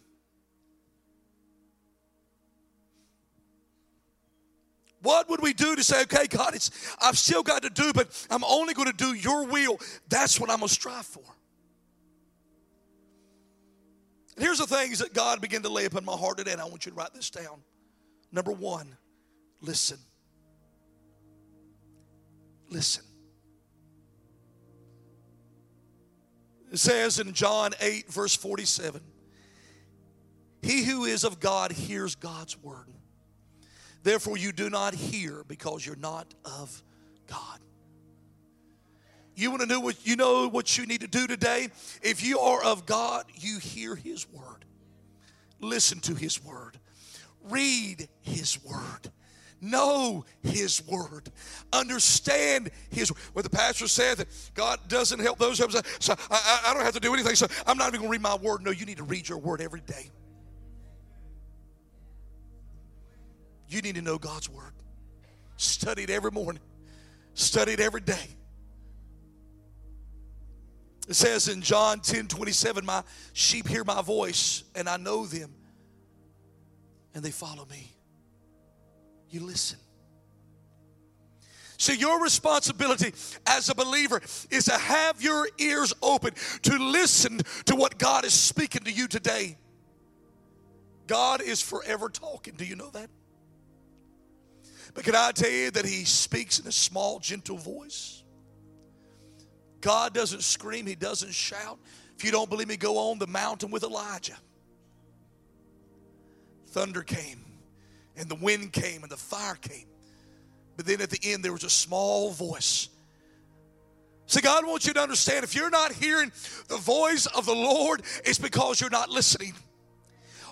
What 5.02 5.28
would 5.28 5.42
we 5.42 5.52
do 5.52 5.76
to 5.76 5.84
say, 5.84 6.00
okay, 6.02 6.26
God, 6.26 6.54
it's 6.54 6.70
I've 6.98 7.18
still 7.18 7.42
got 7.42 7.62
to 7.62 7.70
do, 7.70 7.92
but 7.92 8.26
I'm 8.30 8.42
only 8.42 8.72
going 8.72 8.90
to 8.90 8.96
do 8.96 9.12
your 9.12 9.44
will. 9.44 9.78
That's 10.08 10.40
what 10.40 10.48
I'm 10.50 10.60
going 10.60 10.68
to 10.68 10.74
strive 10.74 11.04
for. 11.04 11.22
Here's 14.38 14.58
the 14.58 14.66
things 14.66 15.00
that 15.00 15.12
God 15.12 15.42
began 15.42 15.62
to 15.62 15.68
lay 15.68 15.84
upon 15.84 16.06
my 16.06 16.16
heart 16.16 16.38
today, 16.38 16.52
and 16.52 16.60
I 16.60 16.64
want 16.64 16.86
you 16.86 16.92
to 16.92 16.96
write 16.96 17.12
this 17.12 17.28
down. 17.28 17.60
Number 18.34 18.50
one, 18.50 18.96
listen. 19.60 19.96
Listen. 22.68 23.04
It 26.72 26.78
says 26.78 27.20
in 27.20 27.32
John 27.32 27.70
8, 27.80 28.12
verse 28.12 28.34
47 28.34 29.00
He 30.62 30.82
who 30.82 31.04
is 31.04 31.22
of 31.22 31.38
God 31.38 31.70
hears 31.70 32.16
God's 32.16 32.60
word. 32.60 32.88
Therefore, 34.02 34.36
you 34.36 34.50
do 34.50 34.68
not 34.68 34.94
hear 34.94 35.44
because 35.46 35.86
you're 35.86 35.94
not 35.94 36.34
of 36.44 36.82
God. 37.28 37.60
You 39.36 39.50
want 39.50 39.62
to 39.62 39.68
know 39.68 39.78
what 39.78 40.04
you 40.04 40.16
know 40.16 40.48
what 40.48 40.76
you 40.76 40.86
need 40.86 41.02
to 41.02 41.06
do 41.06 41.28
today? 41.28 41.68
If 42.02 42.24
you 42.24 42.40
are 42.40 42.64
of 42.64 42.84
God, 42.84 43.26
you 43.32 43.60
hear 43.60 43.94
his 43.94 44.28
word. 44.28 44.64
Listen 45.60 46.00
to 46.00 46.16
his 46.16 46.42
word. 46.42 46.80
Read. 47.48 48.08
Know 49.64 50.24
his 50.42 50.86
word. 50.86 51.30
Understand 51.72 52.70
his 52.90 53.10
word. 53.10 53.20
What 53.32 53.44
the 53.44 53.50
pastor 53.50 53.88
said 53.88 54.18
that 54.18 54.28
God 54.54 54.78
doesn't 54.88 55.20
help 55.20 55.38
those 55.38 55.58
who 55.58 55.70
so 55.70 56.14
I, 56.30 56.60
I 56.66 56.74
don't 56.74 56.84
have 56.84 56.94
to 56.94 57.00
do 57.00 57.14
anything. 57.14 57.34
So 57.34 57.46
I'm 57.66 57.78
not 57.78 57.88
even 57.88 58.00
going 58.00 58.08
to 58.08 58.12
read 58.12 58.20
my 58.20 58.36
word. 58.36 58.62
No, 58.62 58.70
you 58.70 58.84
need 58.84 58.98
to 58.98 59.04
read 59.04 59.28
your 59.28 59.38
word 59.38 59.60
every 59.62 59.80
day. 59.80 60.10
You 63.68 63.80
need 63.82 63.94
to 63.94 64.02
know 64.02 64.18
God's 64.18 64.48
Word. 64.48 64.72
Study 65.56 66.04
it 66.04 66.10
every 66.10 66.30
morning, 66.30 66.62
study 67.34 67.72
it 67.72 67.80
every 67.80 68.00
day. 68.00 68.28
It 71.08 71.14
says 71.14 71.48
in 71.48 71.60
John 71.60 72.00
10 72.00 72.28
27, 72.28 72.84
My 72.84 73.02
sheep 73.32 73.68
hear 73.68 73.84
my 73.84 74.00
voice, 74.02 74.64
and 74.74 74.88
I 74.88 74.96
know 74.96 75.26
them, 75.26 75.52
and 77.14 77.24
they 77.24 77.30
follow 77.30 77.66
me. 77.70 77.90
You 79.34 79.40
listen. 79.40 79.80
So, 81.76 81.92
your 81.92 82.22
responsibility 82.22 83.12
as 83.48 83.68
a 83.68 83.74
believer 83.74 84.22
is 84.48 84.66
to 84.66 84.78
have 84.78 85.20
your 85.20 85.48
ears 85.58 85.92
open 86.00 86.34
to 86.62 86.78
listen 86.78 87.40
to 87.64 87.74
what 87.74 87.98
God 87.98 88.24
is 88.24 88.32
speaking 88.32 88.84
to 88.84 88.92
you 88.92 89.08
today. 89.08 89.58
God 91.08 91.42
is 91.42 91.60
forever 91.60 92.08
talking. 92.08 92.54
Do 92.54 92.64
you 92.64 92.76
know 92.76 92.90
that? 92.90 93.10
But 94.94 95.02
can 95.02 95.16
I 95.16 95.32
tell 95.32 95.50
you 95.50 95.72
that 95.72 95.84
he 95.84 96.04
speaks 96.04 96.60
in 96.60 96.68
a 96.68 96.72
small, 96.72 97.18
gentle 97.18 97.56
voice? 97.56 98.22
God 99.80 100.14
doesn't 100.14 100.44
scream, 100.44 100.86
he 100.86 100.94
doesn't 100.94 101.34
shout. 101.34 101.80
If 102.16 102.24
you 102.24 102.30
don't 102.30 102.48
believe 102.48 102.68
me, 102.68 102.76
go 102.76 103.10
on 103.10 103.18
the 103.18 103.26
mountain 103.26 103.72
with 103.72 103.82
Elijah. 103.82 104.36
Thunder 106.68 107.02
came, 107.02 107.43
and 108.16 108.28
the 108.28 108.34
wind 108.34 108.72
came, 108.72 109.02
and 109.02 109.10
the 109.10 109.16
fire 109.16 109.56
came. 109.56 109.86
But 110.76 110.86
then 110.86 111.00
at 111.00 111.10
the 111.10 111.20
end, 111.22 111.44
there 111.44 111.52
was 111.52 111.64
a 111.64 111.70
small 111.70 112.30
voice. 112.30 112.88
So, 114.26 114.40
God 114.40 114.66
wants 114.66 114.86
you 114.86 114.94
to 114.94 115.00
understand 115.00 115.44
if 115.44 115.54
you're 115.54 115.70
not 115.70 115.92
hearing 115.92 116.32
the 116.68 116.78
voice 116.78 117.26
of 117.26 117.44
the 117.44 117.54
Lord, 117.54 118.02
it's 118.24 118.38
because 118.38 118.80
you're 118.80 118.90
not 118.90 119.10
listening. 119.10 119.52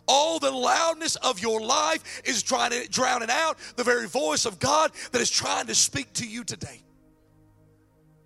All 0.07 0.39
the 0.39 0.51
loudness 0.51 1.17
of 1.17 1.41
your 1.41 1.61
life 1.61 2.23
is 2.25 2.43
to, 2.43 2.89
drowning 2.91 3.31
out 3.31 3.57
the 3.77 3.85
very 3.85 4.09
voice 4.09 4.45
of 4.45 4.59
God 4.59 4.91
that 5.13 5.21
is 5.21 5.31
trying 5.31 5.67
to 5.69 5.75
speak 5.75 6.13
to 6.15 6.27
you 6.27 6.45
today. 6.45 6.83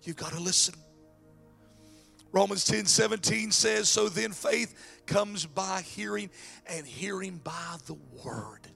You've 0.03 0.15
got 0.15 0.33
to 0.33 0.39
listen. 0.39 0.73
Romans 2.31 2.65
10 2.65 2.85
17 2.85 3.51
says, 3.51 3.89
So 3.89 4.09
then 4.09 4.31
faith 4.31 5.03
comes 5.05 5.45
by 5.45 5.81
hearing, 5.81 6.29
and 6.67 6.85
hearing 6.85 7.39
by 7.43 7.75
the 7.85 7.95
word. 8.23 8.67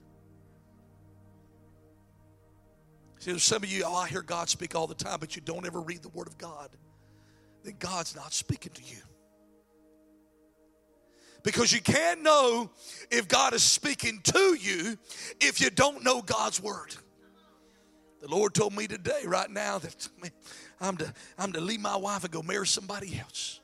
See, 3.22 3.30
there's 3.30 3.44
some 3.44 3.62
of 3.62 3.70
you, 3.70 3.84
oh, 3.86 3.94
I 3.94 4.08
hear 4.08 4.20
God 4.20 4.48
speak 4.48 4.74
all 4.74 4.88
the 4.88 4.96
time, 4.96 5.20
but 5.20 5.36
you 5.36 5.42
don't 5.42 5.64
ever 5.64 5.80
read 5.80 6.02
the 6.02 6.08
word 6.08 6.26
of 6.26 6.36
God. 6.38 6.70
Then 7.62 7.76
God's 7.78 8.16
not 8.16 8.32
speaking 8.32 8.72
to 8.72 8.82
you. 8.82 8.96
Because 11.44 11.72
you 11.72 11.80
can't 11.80 12.22
know 12.22 12.68
if 13.12 13.28
God 13.28 13.54
is 13.54 13.62
speaking 13.62 14.22
to 14.24 14.56
you 14.58 14.98
if 15.40 15.60
you 15.60 15.70
don't 15.70 16.02
know 16.02 16.20
God's 16.20 16.60
word. 16.60 16.96
The 18.22 18.26
Lord 18.26 18.54
told 18.54 18.74
me 18.74 18.88
today, 18.88 19.22
right 19.24 19.48
now, 19.48 19.78
that 19.78 20.08
I'm 20.80 20.96
to, 20.96 21.14
I'm 21.38 21.52
to 21.52 21.60
leave 21.60 21.80
my 21.80 21.94
wife 21.94 22.24
and 22.24 22.32
go 22.32 22.42
marry 22.42 22.66
somebody 22.66 23.20
else. 23.20 23.60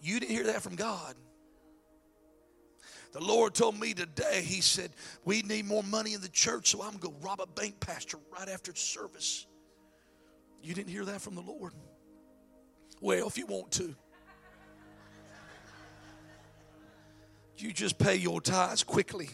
You 0.00 0.18
didn't 0.18 0.34
hear 0.34 0.46
that 0.46 0.62
from 0.62 0.74
God. 0.74 1.14
The 3.12 3.20
Lord 3.20 3.54
told 3.54 3.78
me 3.78 3.92
today, 3.92 4.42
He 4.42 4.60
said, 4.60 4.90
We 5.24 5.42
need 5.42 5.66
more 5.66 5.82
money 5.82 6.14
in 6.14 6.20
the 6.20 6.28
church, 6.28 6.70
so 6.70 6.82
I'm 6.82 6.96
going 6.96 7.14
to 7.14 7.26
rob 7.26 7.40
a 7.40 7.46
bank 7.46 7.80
pastor 7.80 8.18
right 8.36 8.48
after 8.48 8.74
service. 8.74 9.46
You 10.62 10.74
didn't 10.74 10.90
hear 10.90 11.04
that 11.06 11.20
from 11.20 11.34
the 11.34 11.40
Lord? 11.40 11.72
Well, 13.00 13.26
if 13.26 13.38
you 13.38 13.46
want 13.46 13.70
to. 13.72 13.94
You 17.56 17.72
just 17.72 17.98
pay 17.98 18.16
your 18.16 18.40
tithes 18.40 18.82
quickly. 18.82 19.28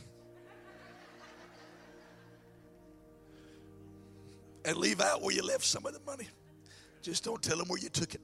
And 4.64 4.76
leave 4.76 5.00
out 5.00 5.22
where 5.22 5.32
you 5.32 5.42
left 5.42 5.64
some 5.64 5.86
of 5.86 5.92
the 5.92 6.00
money. 6.00 6.28
Just 7.02 7.22
don't 7.22 7.40
tell 7.40 7.56
them 7.56 7.68
where 7.68 7.78
you 7.78 7.88
took 7.88 8.14
it. 8.14 8.20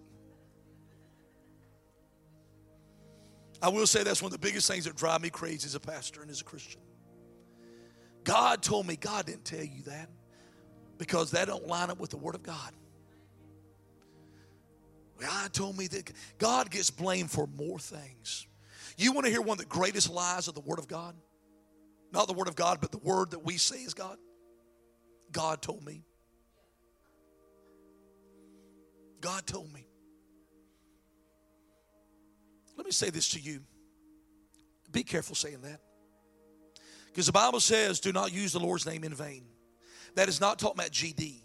I 3.62 3.68
will 3.68 3.86
say 3.86 4.02
that's 4.02 4.20
one 4.20 4.32
of 4.32 4.40
the 4.40 4.44
biggest 4.44 4.68
things 4.68 4.84
that 4.86 4.96
drive 4.96 5.22
me 5.22 5.30
crazy 5.30 5.66
as 5.66 5.76
a 5.76 5.80
pastor 5.80 6.20
and 6.20 6.30
as 6.30 6.40
a 6.40 6.44
Christian. 6.44 6.80
God 8.24 8.60
told 8.60 8.88
me, 8.88 8.96
God 8.96 9.26
didn't 9.26 9.44
tell 9.44 9.62
you 9.62 9.82
that 9.86 10.10
because 10.98 11.30
that 11.30 11.46
don't 11.46 11.66
line 11.68 11.88
up 11.88 12.00
with 12.00 12.10
the 12.10 12.16
Word 12.16 12.34
of 12.34 12.42
God. 12.42 12.72
God 15.20 15.52
told 15.52 15.78
me 15.78 15.86
that 15.86 16.12
God 16.38 16.70
gets 16.70 16.90
blamed 16.90 17.30
for 17.30 17.46
more 17.46 17.78
things. 17.78 18.46
You 18.98 19.12
want 19.12 19.26
to 19.26 19.30
hear 19.30 19.40
one 19.40 19.54
of 19.54 19.58
the 19.58 19.64
greatest 19.66 20.10
lies 20.10 20.48
of 20.48 20.54
the 20.54 20.60
Word 20.60 20.80
of 20.80 20.88
God? 20.88 21.14
Not 22.12 22.26
the 22.26 22.34
Word 22.34 22.48
of 22.48 22.56
God, 22.56 22.78
but 22.80 22.90
the 22.90 22.98
Word 22.98 23.30
that 23.30 23.44
we 23.44 23.56
say 23.56 23.76
is 23.76 23.94
God. 23.94 24.18
God 25.30 25.62
told 25.62 25.84
me. 25.84 26.02
God 29.20 29.46
told 29.46 29.72
me. 29.72 29.86
Let 32.82 32.86
me 32.86 32.90
say 32.90 33.10
this 33.10 33.28
to 33.28 33.38
you. 33.38 33.60
Be 34.90 35.04
careful 35.04 35.36
saying 35.36 35.60
that. 35.62 35.78
Because 37.06 37.26
the 37.26 37.32
Bible 37.32 37.60
says, 37.60 38.00
do 38.00 38.10
not 38.10 38.32
use 38.32 38.52
the 38.52 38.58
Lord's 38.58 38.86
name 38.86 39.04
in 39.04 39.14
vain. 39.14 39.44
That 40.16 40.28
is 40.28 40.40
not 40.40 40.58
talking 40.58 40.80
about 40.80 40.90
GD. 40.90 41.42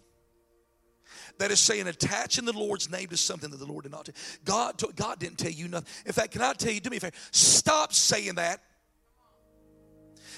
That 1.38 1.52
is 1.52 1.60
saying 1.60 1.86
attaching 1.86 2.44
the 2.44 2.52
Lord's 2.52 2.90
name 2.90 3.06
to 3.10 3.16
something 3.16 3.50
that 3.50 3.58
the 3.58 3.66
Lord 3.66 3.84
did 3.84 3.92
not. 3.92 4.08
God, 4.44 4.82
God 4.96 5.20
didn't 5.20 5.38
tell 5.38 5.52
you 5.52 5.68
nothing. 5.68 5.86
In 6.06 6.12
fact, 6.12 6.32
can 6.32 6.42
I 6.42 6.54
tell 6.54 6.72
you, 6.72 6.80
do 6.80 6.90
me 6.90 6.96
a 6.96 7.00
favor, 7.00 7.14
stop 7.30 7.92
saying 7.92 8.34
that. 8.34 8.60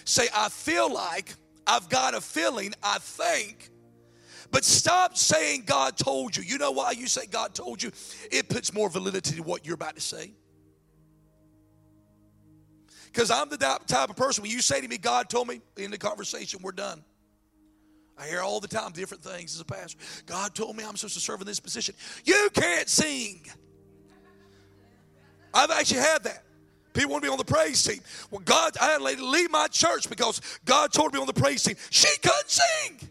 Say, 0.04 0.28
I 0.34 0.50
feel 0.50 0.92
like, 0.92 1.34
I've 1.66 1.88
got 1.88 2.12
a 2.12 2.20
feeling, 2.20 2.74
I 2.82 2.98
think. 2.98 3.70
But 4.50 4.66
stop 4.66 5.16
saying 5.16 5.62
God 5.64 5.96
told 5.96 6.36
you. 6.36 6.42
You 6.42 6.58
know 6.58 6.72
why 6.72 6.90
you 6.90 7.06
say 7.06 7.24
God 7.24 7.54
told 7.54 7.82
you? 7.82 7.90
It 8.30 8.50
puts 8.50 8.74
more 8.74 8.90
validity 8.90 9.36
to 9.36 9.42
what 9.42 9.64
you're 9.64 9.76
about 9.76 9.94
to 9.94 10.02
say. 10.02 10.34
Because 13.12 13.30
I'm 13.30 13.48
the 13.48 13.56
type 13.56 14.08
of 14.10 14.16
person, 14.16 14.42
when 14.42 14.50
you 14.50 14.60
say 14.60 14.80
to 14.80 14.86
me, 14.86 14.96
God 14.96 15.28
told 15.28 15.48
me, 15.48 15.60
in 15.76 15.90
the 15.90 15.98
conversation, 15.98 16.60
we're 16.62 16.72
done. 16.72 17.02
I 18.16 18.26
hear 18.26 18.40
all 18.40 18.60
the 18.60 18.68
time 18.68 18.92
different 18.92 19.22
things 19.22 19.54
as 19.54 19.60
a 19.60 19.64
pastor. 19.64 19.98
God 20.26 20.54
told 20.54 20.76
me 20.76 20.84
I'm 20.84 20.96
supposed 20.96 21.14
to 21.14 21.20
serve 21.20 21.40
in 21.40 21.46
this 21.46 21.58
position. 21.58 21.94
You 22.24 22.50
can't 22.52 22.88
sing. 22.88 23.46
I've 25.52 25.70
actually 25.70 26.00
had 26.00 26.22
that. 26.24 26.44
People 26.92 27.12
want 27.12 27.22
to 27.22 27.28
be 27.28 27.32
on 27.32 27.38
the 27.38 27.44
praise 27.44 27.82
team. 27.82 28.00
Well, 28.30 28.42
God, 28.44 28.76
I 28.80 28.90
had 28.90 28.98
to 28.98 29.24
leave 29.24 29.50
my 29.50 29.68
church 29.68 30.08
because 30.08 30.40
God 30.64 30.92
told 30.92 31.14
me 31.14 31.20
on 31.20 31.26
the 31.26 31.32
praise 31.32 31.62
team. 31.62 31.76
She 31.88 32.08
couldn't 32.18 32.50
sing. 32.50 33.10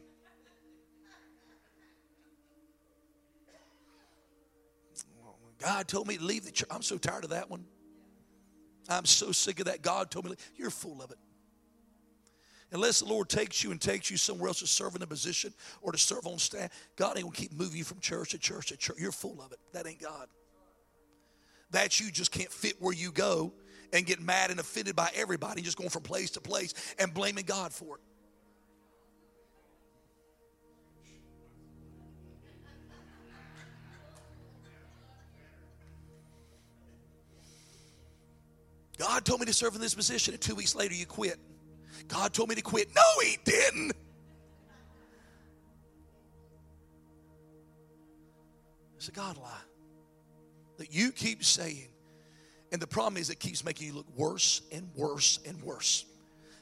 God 5.59 5.87
told 5.87 6.07
me 6.07 6.17
to 6.17 6.23
leave 6.23 6.45
the 6.45 6.51
church. 6.51 6.69
I'm 6.71 6.83
so 6.83 6.97
tired 6.97 7.25
of 7.25 7.31
that 7.31 7.49
one. 7.49 7.65
I'm 8.89 9.05
so 9.05 9.31
sick 9.31 9.59
of 9.59 9.65
that. 9.65 9.81
God 9.81 10.11
told 10.11 10.25
me, 10.25 10.35
you're 10.55 10.69
full 10.69 11.01
of 11.01 11.11
it. 11.11 11.17
Unless 12.71 12.99
the 12.99 13.05
Lord 13.05 13.29
takes 13.29 13.63
you 13.63 13.71
and 13.71 13.81
takes 13.81 14.11
you 14.11 14.17
somewhere 14.17 14.47
else 14.47 14.59
to 14.59 14.67
serve 14.67 14.95
in 14.95 15.01
a 15.01 15.07
position 15.07 15.53
or 15.81 15.91
to 15.91 15.97
serve 15.97 16.27
on 16.27 16.37
staff, 16.37 16.69
God 16.95 17.17
ain't 17.17 17.25
gonna 17.25 17.35
keep 17.35 17.51
moving 17.51 17.77
you 17.77 17.83
from 17.83 17.99
church 17.99 18.31
to 18.31 18.37
church 18.37 18.67
to 18.67 18.77
church. 18.77 18.97
You're 18.99 19.11
full 19.11 19.41
of 19.41 19.51
it. 19.51 19.59
That 19.73 19.87
ain't 19.87 19.99
God. 19.99 20.27
That 21.71 21.99
you 21.99 22.11
just 22.11 22.31
can't 22.31 22.51
fit 22.51 22.75
where 22.79 22.93
you 22.93 23.11
go 23.11 23.53
and 23.91 24.05
get 24.05 24.21
mad 24.21 24.51
and 24.51 24.59
offended 24.59 24.95
by 24.95 25.09
everybody, 25.15 25.61
just 25.61 25.77
going 25.77 25.89
from 25.89 26.03
place 26.03 26.31
to 26.31 26.41
place 26.41 26.73
and 26.99 27.11
blaming 27.13 27.45
God 27.45 27.73
for 27.73 27.97
it. 27.97 28.01
God 38.99 39.23
told 39.23 39.39
me 39.39 39.45
to 39.45 39.53
serve 39.53 39.75
in 39.75 39.81
this 39.81 39.95
position, 39.95 40.33
and 40.33 40.41
two 40.41 40.55
weeks 40.55 40.75
later 40.75 40.93
you 40.93 41.05
quit. 41.05 41.39
God 42.09 42.33
told 42.33 42.49
me 42.49 42.55
to 42.55 42.61
quit. 42.61 42.89
No, 42.93 43.01
He 43.23 43.37
didn't. 43.45 43.93
It's 48.97 49.07
a 49.07 49.11
God 49.11 49.37
lie 49.37 49.49
that 50.77 50.93
you 50.93 51.13
keep 51.13 51.43
saying. 51.45 51.87
And 52.73 52.81
the 52.81 52.87
problem 52.87 53.17
is, 53.17 53.29
it 53.29 53.39
keeps 53.39 53.63
making 53.63 53.87
you 53.87 53.93
look 53.93 54.17
worse 54.17 54.61
and 54.71 54.89
worse 54.93 55.39
and 55.47 55.59
worse 55.63 56.05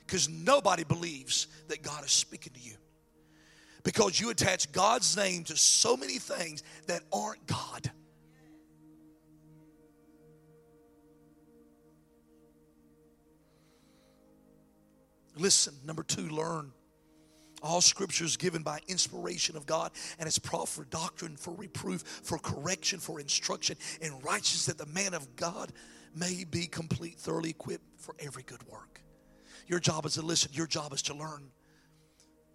because 0.05 0.29
nobody 0.29 0.83
believes 0.83 1.47
that 1.67 1.81
God 1.81 2.05
is 2.05 2.11
speaking 2.11 2.53
to 2.53 2.59
you 2.59 2.75
because 3.83 4.19
you 4.19 4.29
attach 4.29 4.71
God's 4.71 5.17
name 5.17 5.43
to 5.45 5.57
so 5.57 5.97
many 5.97 6.19
things 6.19 6.61
that 6.85 7.01
aren't 7.11 7.45
God. 7.47 7.91
Listen, 15.39 15.73
number 15.85 16.03
two, 16.03 16.27
learn. 16.29 16.71
All 17.63 17.81
scripture 17.81 18.25
is 18.25 18.37
given 18.37 18.61
by 18.61 18.79
inspiration 18.87 19.57
of 19.57 19.65
God 19.65 19.91
and 20.19 20.27
it's 20.27 20.37
profitable 20.37 20.67
for 20.67 20.89
doctrine, 20.89 21.35
for 21.35 21.53
reproof, 21.55 22.01
for 22.01 22.37
correction, 22.37 22.99
for 22.99 23.19
instruction 23.19 23.77
in 24.01 24.17
righteousness, 24.19 24.65
that 24.65 24.77
the 24.77 24.91
man 24.93 25.13
of 25.13 25.35
God 25.35 25.71
may 26.15 26.43
be 26.43 26.67
complete, 26.67 27.19
thoroughly 27.19 27.49
equipped 27.49 27.83
for 27.99 28.15
every 28.19 28.43
good 28.43 28.61
work. 28.67 29.01
Your 29.67 29.79
job 29.79 30.05
is 30.05 30.13
to 30.13 30.21
listen, 30.21 30.51
your 30.53 30.67
job 30.67 30.93
is 30.93 31.01
to 31.03 31.13
learn. 31.13 31.49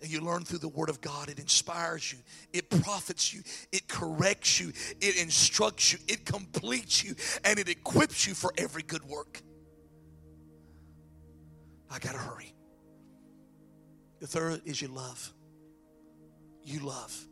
And 0.01 0.11
you 0.11 0.21
learn 0.21 0.45
through 0.45 0.59
the 0.59 0.69
Word 0.69 0.89
of 0.89 1.01
God. 1.01 1.29
It 1.29 1.39
inspires 1.39 2.13
you, 2.13 2.19
it 2.53 2.71
profits 2.71 3.33
you, 3.33 3.43
it 3.71 3.87
corrects 3.87 4.59
you, 4.59 4.73
it 5.01 5.17
instructs 5.23 5.93
you, 5.93 5.99
it 6.09 6.25
completes 6.25 7.05
you, 7.05 7.15
and 7.45 7.59
it 7.59 7.69
equips 7.69 8.27
you 8.27 8.35
for 8.35 8.53
every 8.59 8.83
good 8.83 9.05
work. 9.05 9.41
I 11.89 11.99
got 11.99 12.13
to 12.13 12.19
hurry. 12.19 12.53
The 14.23 14.29
third 14.29 14.63
is 14.65 14.81
you 14.81 14.87
love. 14.87 15.33
You 16.63 16.79
love. 16.79 17.27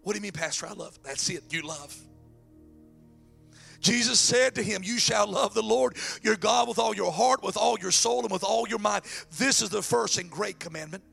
What 0.00 0.14
do 0.14 0.16
you 0.16 0.22
mean, 0.22 0.32
Pastor? 0.32 0.66
I 0.66 0.72
love. 0.72 0.98
That's 1.02 1.28
it. 1.28 1.42
You 1.50 1.60
love. 1.60 1.94
Jesus 3.78 4.18
said 4.18 4.54
to 4.54 4.62
him, 4.62 4.80
You 4.82 4.98
shall 4.98 5.26
love 5.26 5.52
the 5.52 5.62
Lord 5.62 5.94
your 6.22 6.36
God 6.36 6.68
with 6.68 6.78
all 6.78 6.96
your 6.96 7.12
heart, 7.12 7.42
with 7.42 7.58
all 7.58 7.78
your 7.78 7.90
soul, 7.90 8.22
and 8.22 8.30
with 8.30 8.44
all 8.44 8.66
your 8.66 8.78
mind. 8.78 9.04
This 9.36 9.60
is 9.60 9.68
the 9.68 9.82
first 9.82 10.16
and 10.16 10.30
great 10.30 10.58
commandment. 10.58 11.04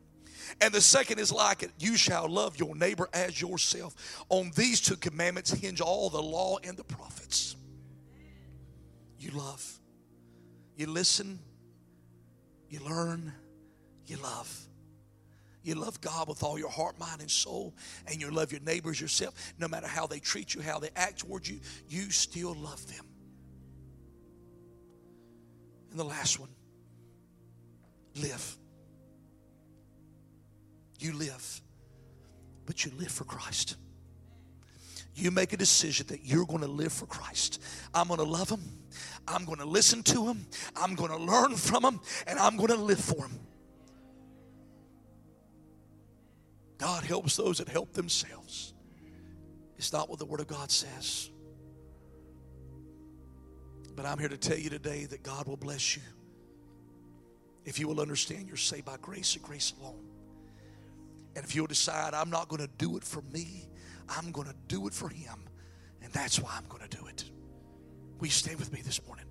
And 0.62 0.74
the 0.74 0.80
second 0.80 1.20
is 1.20 1.34
like 1.34 1.62
it 1.62 1.72
you 1.78 1.98
shall 1.98 2.30
love 2.30 2.58
your 2.58 2.78
neighbor 2.78 3.10
as 3.12 3.41
yourself. 3.41 4.24
On 4.30 4.54
these 4.56 4.80
two 4.80 4.96
commandments 4.96 5.52
hinge 5.52 5.82
all 5.82 6.10
the 6.10 6.24
law 6.24 6.60
and 6.63 6.78
the 6.78 6.86
prophets. 6.86 7.58
You 9.20 9.32
love, 9.32 9.80
you 10.78 10.88
listen, 10.88 11.39
you 12.70 12.80
learn, 12.80 13.34
you 14.08 14.18
love. 14.18 14.62
You 15.63 15.74
love 15.76 16.00
God 16.00 16.28
with 16.28 16.44
all 16.44 16.60
your 16.60 16.70
heart, 16.70 17.00
mind, 17.00 17.22
and 17.22 17.32
soul, 17.32 17.74
and 18.08 18.22
you 18.22 18.30
love 18.30 18.52
your 18.52 18.62
neighbors 18.62 19.02
yourself. 19.02 19.54
No 19.58 19.68
matter 19.68 19.88
how 19.88 20.06
they 20.06 20.20
treat 20.20 20.54
you, 20.54 20.62
how 20.62 20.78
they 20.78 20.89
act 20.96 21.20
towards 21.20 21.50
you, 21.50 21.60
you 21.89 22.12
still 22.12 22.54
love 22.54 22.86
them. 22.88 23.06
And 25.89 26.00
the 26.00 26.04
last 26.04 26.39
one 26.39 26.50
live. 28.22 28.58
You 31.00 31.13
live, 31.13 31.62
but 32.65 32.86
you 32.86 32.91
live 32.98 33.12
for 33.12 33.26
Christ. 33.26 33.76
You 35.15 35.32
make 35.32 35.54
a 35.54 35.58
decision 35.58 36.08
that 36.08 36.26
you're 36.26 36.46
going 36.46 36.62
to 36.62 36.68
live 36.68 36.91
for 36.91 37.06
Christ. 37.06 37.62
I'm 37.94 38.08
going 38.08 38.20
to 38.20 38.26
love 38.26 38.50
Him. 38.50 38.62
I'm 39.28 39.46
going 39.46 39.60
to 39.60 39.65
listen 39.65 40.04
to 40.04 40.28
Him. 40.28 40.46
I'm 40.76 40.96
going 40.96 41.12
to 41.12 41.18
learn 41.18 41.56
from 41.56 41.86
Him. 41.86 42.00
And 42.28 42.38
I'm 42.38 42.58
going 42.58 42.70
to 42.70 42.76
live 42.76 43.00
for 43.00 43.26
Him. 43.26 43.39
God 46.78 47.04
helps 47.04 47.38
those 47.38 47.60
that 47.60 47.70
help 47.70 47.94
themselves. 47.94 48.74
It's 49.78 49.94
not 49.94 50.10
what 50.10 50.20
the 50.20 50.26
Word 50.26 50.40
of 50.40 50.48
God 50.48 50.72
says. 50.72 51.30
But 53.96 54.06
I'm 54.06 54.20
here 54.20 54.30
to 54.30 54.38
tell 54.38 54.58
you 54.58 54.70
today 54.70 55.06
that 55.06 55.24
God 55.24 55.48
will 55.48 55.58
bless 55.58 55.96
you 55.96 56.02
if 57.64 57.80
you 57.80 57.88
will 57.88 58.02
understand 58.02 58.48
you're 58.48 58.58
saved 58.58 58.86
by 58.86 58.98
grace 59.02 59.36
and 59.36 59.44
grace 59.44 59.74
alone. 59.80 60.06
And 61.36 61.44
if 61.44 61.56
you'll 61.56 61.68
decide, 61.68 62.14
I'm 62.14 62.30
not 62.30 62.48
going 62.48 62.62
to 62.62 62.70
do 62.78 62.98
it 62.98 63.04
for 63.04 63.22
me, 63.34 63.68
I'm 64.10 64.32
going 64.32 64.48
to 64.48 64.56
do 64.68 64.88
it 64.88 64.94
for 64.94 65.10
Him. 65.10 65.40
And 66.02 66.12
that's 66.14 66.40
why 66.40 66.52
I'm 66.58 66.68
going 66.68 66.88
to 66.88 66.98
do 66.98 67.08
it. 67.08 67.26
You 68.22 68.30
stay 68.30 68.56
with 68.56 68.74
me 68.74 68.82
this 68.82 69.06
morning? 69.06 69.25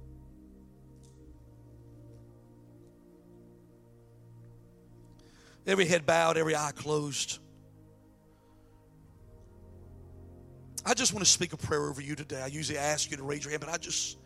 Every 5.66 5.87
head 5.87 6.05
bowed, 6.05 6.37
every 6.37 6.55
eye 6.55 6.72
closed. 6.74 7.38
I 10.87 10.92
just 10.92 11.14
want 11.14 11.24
to 11.24 11.31
speak 11.31 11.53
a 11.55 11.57
prayer 11.57 11.88
over 11.88 12.03
you 12.03 12.14
today. 12.14 12.42
I 12.42 12.48
usually 12.48 12.79
ask 12.79 13.11
you 13.11 13.16
to 13.16 13.22
raise 13.22 13.44
your 13.44 13.50
hand, 13.50 13.61
but 13.61 13.70
I 13.70 13.79
just 13.79 14.18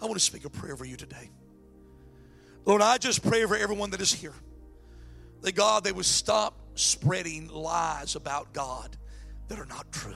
I 0.00 0.04
want 0.04 0.14
to 0.14 0.24
speak 0.24 0.44
a 0.44 0.50
prayer 0.50 0.72
over 0.72 0.84
you 0.84 0.96
today. 0.96 1.30
Lord, 2.64 2.82
I 2.82 2.98
just 2.98 3.26
pray 3.26 3.44
for 3.46 3.56
everyone 3.56 3.90
that 3.90 4.00
is 4.00 4.12
here. 4.12 4.34
That 5.40 5.52
God, 5.52 5.84
they 5.84 5.92
would 5.92 6.04
stop 6.04 6.54
spreading 6.74 7.48
lies 7.48 8.14
about 8.14 8.52
God 8.52 8.96
that 9.48 9.58
are 9.58 9.66
not 9.66 9.90
true. 9.90 10.14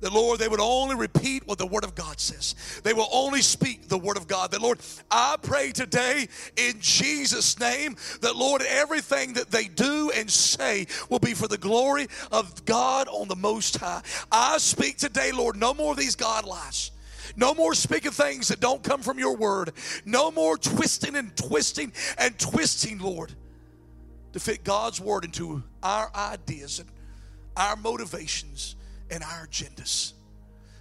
That, 0.00 0.12
Lord, 0.12 0.38
they 0.38 0.48
would 0.48 0.60
only 0.60 0.94
repeat 0.94 1.46
what 1.46 1.58
the 1.58 1.66
Word 1.66 1.84
of 1.84 1.94
God 1.94 2.20
says. 2.20 2.54
They 2.84 2.92
will 2.92 3.08
only 3.12 3.42
speak 3.42 3.88
the 3.88 3.98
Word 3.98 4.16
of 4.16 4.28
God. 4.28 4.52
That, 4.52 4.62
Lord, 4.62 4.80
I 5.10 5.36
pray 5.42 5.72
today 5.72 6.28
in 6.56 6.74
Jesus' 6.80 7.58
name 7.58 7.96
that, 8.20 8.36
Lord, 8.36 8.62
everything 8.62 9.34
that 9.34 9.50
they 9.50 9.64
do 9.64 10.10
and 10.14 10.30
say 10.30 10.86
will 11.10 11.18
be 11.18 11.34
for 11.34 11.48
the 11.48 11.58
glory 11.58 12.06
of 12.30 12.64
God 12.64 13.08
on 13.08 13.28
the 13.28 13.36
Most 13.36 13.76
High. 13.78 14.02
I 14.30 14.58
speak 14.58 14.98
today, 14.98 15.32
Lord, 15.32 15.56
no 15.56 15.74
more 15.74 15.92
of 15.92 15.98
these 15.98 16.14
God 16.16 16.44
lies. 16.44 16.92
No 17.36 17.54
more 17.54 17.74
speaking 17.74 18.10
things 18.12 18.48
that 18.48 18.60
don't 18.60 18.82
come 18.82 19.02
from 19.02 19.18
your 19.18 19.36
word. 19.36 19.72
No 20.04 20.30
more 20.30 20.56
twisting 20.56 21.16
and 21.16 21.36
twisting 21.36 21.92
and 22.18 22.38
twisting, 22.38 22.98
Lord. 22.98 23.34
to 24.32 24.40
fit 24.40 24.64
God's 24.64 25.00
word 25.00 25.24
into 25.24 25.62
our 25.82 26.10
ideas 26.14 26.78
and 26.78 26.88
our 27.56 27.76
motivations 27.76 28.76
and 29.10 29.22
our 29.22 29.46
agendas. 29.46 30.12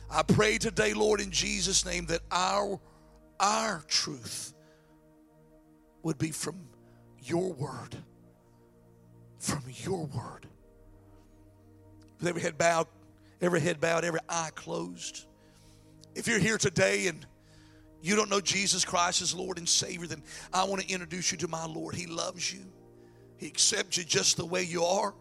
I 0.10 0.24
pray 0.24 0.58
today, 0.58 0.94
Lord, 0.94 1.20
in 1.20 1.32
Jesus' 1.32 1.86
name, 1.86 2.06
that 2.08 2.22
our, 2.32 2.80
our 3.40 3.84
truth 3.88 4.54
would 6.04 6.18
be 6.18 6.32
from 6.32 6.60
your 7.24 7.52
word. 7.54 7.96
From 9.40 9.63
your 9.84 10.06
word. 10.06 10.48
With 12.20 12.30
every 12.30 12.42
head 12.42 12.58
bowed, 12.58 12.88
every 13.42 13.60
head 13.60 13.80
bowed, 13.80 14.06
every 14.06 14.22
eye 14.30 14.50
closed. 14.56 15.26
If 16.16 16.28
you're 16.28 16.40
here 16.40 16.58
today 16.58 17.08
and 17.08 17.26
you 18.02 18.16
don't 18.16 18.30
know 18.30 18.42
Jesus 18.42 18.86
Christ 18.86 19.22
as 19.22 19.36
Lord 19.36 19.58
and 19.58 19.68
Savior, 19.68 20.08
then 20.08 20.24
I 20.54 20.63
want 20.63 20.82
to 20.82 20.90
introduce 20.90 21.32
you 21.32 21.38
to 21.40 21.48
my 21.48 21.66
Lord. 21.66 21.96
He 21.96 22.08
loves 22.08 22.54
you, 22.54 22.62
He 23.38 23.48
accepts 23.48 23.98
you 23.98 24.04
just 24.04 24.38
the 24.38 24.46
way 24.46 24.63
you 24.63 24.84
are. 24.84 25.13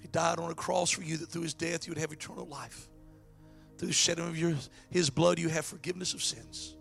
He 0.00 0.08
died 0.08 0.38
on 0.38 0.50
a 0.50 0.54
cross 0.54 0.90
for 0.90 1.02
you 1.02 1.16
that 1.18 1.28
through 1.28 1.42
His 1.42 1.54
death 1.54 1.86
you 1.86 1.92
would 1.92 1.98
have 1.98 2.12
eternal 2.12 2.46
life. 2.46 2.88
Through 3.78 3.88
the 3.88 3.94
shedding 3.94 4.26
of 4.26 4.36
your, 4.36 4.54
His 4.90 5.10
blood, 5.10 5.38
you 5.38 5.48
have 5.48 5.64
forgiveness 5.64 6.14
of 6.14 6.22
sins. 6.22 6.76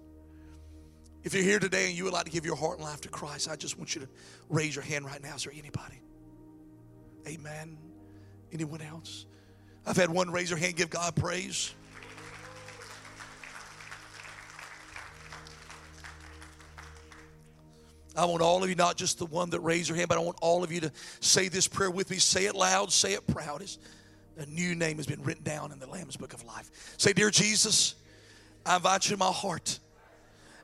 If 1.24 1.34
you're 1.34 1.44
here 1.44 1.60
today 1.60 1.88
and 1.88 1.98
you 1.98 2.06
would 2.06 2.14
like 2.14 2.26
to 2.26 2.32
give 2.32 2.46
your 2.46 2.56
heart 2.56 2.78
and 2.78 2.88
life 2.88 3.02
to 3.02 3.10
Christ, 3.10 3.50
I 3.50 3.56
just 3.56 3.78
want 3.78 3.94
you 3.94 4.02
to 4.02 4.08
raise 4.48 4.76
your 4.76 4.84
hand 4.84 5.06
right 5.06 5.22
now. 5.22 5.36
Is 5.36 5.44
there 5.44 5.54
anybody? 5.54 6.02
Amen. 7.28 7.78
Anyone 8.54 8.82
else? 8.82 9.26
I've 9.86 9.98
had 9.98 10.10
one 10.10 10.32
raise 10.32 10.50
their 10.50 10.58
hand, 10.58 10.76
give 10.76 10.90
God 10.90 11.16
praise. 11.16 11.74
I 18.20 18.26
want 18.26 18.42
all 18.42 18.62
of 18.62 18.70
you, 18.70 18.76
not 18.76 18.98
just 18.98 19.18
the 19.18 19.26
one 19.26 19.50
that 19.52 19.62
raised 19.62 19.88
your 19.88 19.96
hand, 19.96 20.10
but 20.10 20.18
I 20.18 20.22
want 20.22 20.38
all 20.42 20.62
of 20.62 20.72
you 20.74 20.82
to 20.82 20.92
say 21.22 21.48
this 21.48 21.68
prayer 21.70 21.90
with 21.90 22.10
me. 22.10 22.18
Say 22.18 22.46
it 22.46 22.56
loud, 22.56 22.92
say 22.92 23.14
it 23.14 23.26
proud. 23.28 23.62
As 23.62 23.78
a 24.38 24.46
new 24.46 24.76
name 24.76 24.98
has 24.98 25.06
been 25.06 25.24
written 25.24 25.44
down 25.44 25.72
in 25.72 25.80
the 25.80 25.88
Lamb's 25.88 26.18
Book 26.18 26.34
of 26.34 26.44
Life. 26.44 26.70
Say, 26.98 27.14
Dear 27.14 27.30
Jesus, 27.30 27.96
I 28.66 28.76
invite 28.76 29.06
you 29.06 29.16
to 29.16 29.20
my 29.20 29.32
heart 29.32 29.80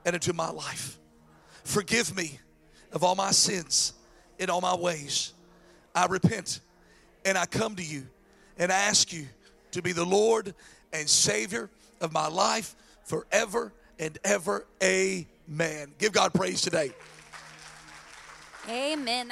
and 0.03 0.15
into 0.15 0.33
my 0.33 0.49
life. 0.49 0.99
Forgive 1.63 2.15
me 2.15 2.39
of 2.91 3.05
all 3.05 3.15
my 3.15 3.31
sins 3.31 3.93
in 4.37 4.49
all 4.49 4.59
my 4.59 4.75
ways. 4.75 5.31
I 5.95 6.07
repent 6.07 6.59
and 7.23 7.37
I 7.37 7.45
come 7.45 7.77
to 7.77 7.83
you 7.83 8.05
and 8.57 8.69
ask 8.69 9.13
you 9.13 9.27
to 9.71 9.81
be 9.81 9.93
the 9.93 10.05
Lord 10.05 10.53
and 10.91 11.09
Savior 11.09 11.69
of 12.01 12.11
my 12.11 12.27
life 12.27 12.75
forever 13.05 13.71
and 13.97 14.17
ever. 14.25 14.65
Amen. 14.83 15.93
Give 15.97 16.11
God 16.11 16.33
praise 16.33 16.61
today. 16.61 16.91
Amen. 18.69 19.32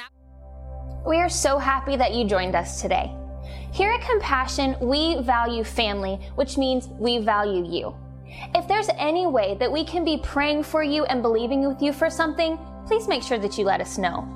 We 1.06 1.16
are 1.16 1.28
so 1.28 1.58
happy 1.58 1.96
that 1.96 2.14
you 2.14 2.26
joined 2.26 2.54
us 2.54 2.80
today. 2.80 3.12
Here 3.72 3.90
at 3.90 4.08
Compassion, 4.08 4.76
we 4.80 5.20
value 5.22 5.64
family, 5.64 6.14
which 6.36 6.56
means 6.56 6.88
we 6.98 7.18
value 7.18 7.66
you. 7.68 7.94
If 8.54 8.68
there's 8.68 8.88
any 8.96 9.26
way 9.26 9.56
that 9.58 9.70
we 9.70 9.84
can 9.84 10.04
be 10.04 10.18
praying 10.18 10.62
for 10.62 10.82
you 10.82 11.04
and 11.06 11.22
believing 11.22 11.66
with 11.66 11.82
you 11.82 11.92
for 11.92 12.08
something, 12.08 12.58
please 12.86 13.08
make 13.08 13.22
sure 13.22 13.38
that 13.38 13.58
you 13.58 13.64
let 13.64 13.80
us 13.80 13.98
know. 13.98 14.26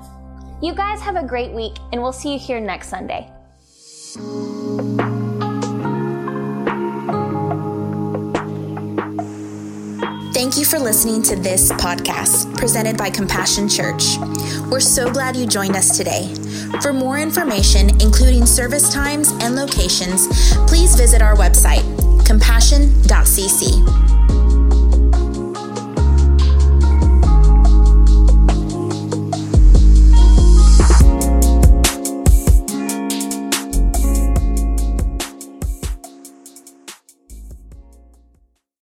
You 0.61 0.73
guys 0.73 0.99
have 1.01 1.15
a 1.15 1.25
great 1.25 1.51
week, 1.51 1.77
and 1.91 2.01
we'll 2.01 2.11
see 2.11 2.33
you 2.33 2.39
here 2.39 2.59
next 2.59 2.89
Sunday. 2.89 3.29
Thank 10.49 10.61
you 10.61 10.65
for 10.65 10.79
listening 10.79 11.21
to 11.21 11.35
this 11.35 11.71
podcast 11.73 12.57
presented 12.57 12.97
by 12.97 13.11
Compassion 13.11 13.69
Church. 13.69 14.17
We're 14.71 14.79
so 14.79 15.13
glad 15.13 15.35
you 15.35 15.45
joined 15.45 15.75
us 15.75 15.95
today. 15.95 16.33
For 16.81 16.91
more 16.91 17.19
information, 17.19 17.89
including 18.01 18.47
service 18.47 18.91
times 18.91 19.29
and 19.41 19.55
locations, 19.55 20.27
please 20.67 20.95
visit 20.95 21.21
our 21.21 21.35
website, 21.35 21.85
compassion.cc. 22.25 24.48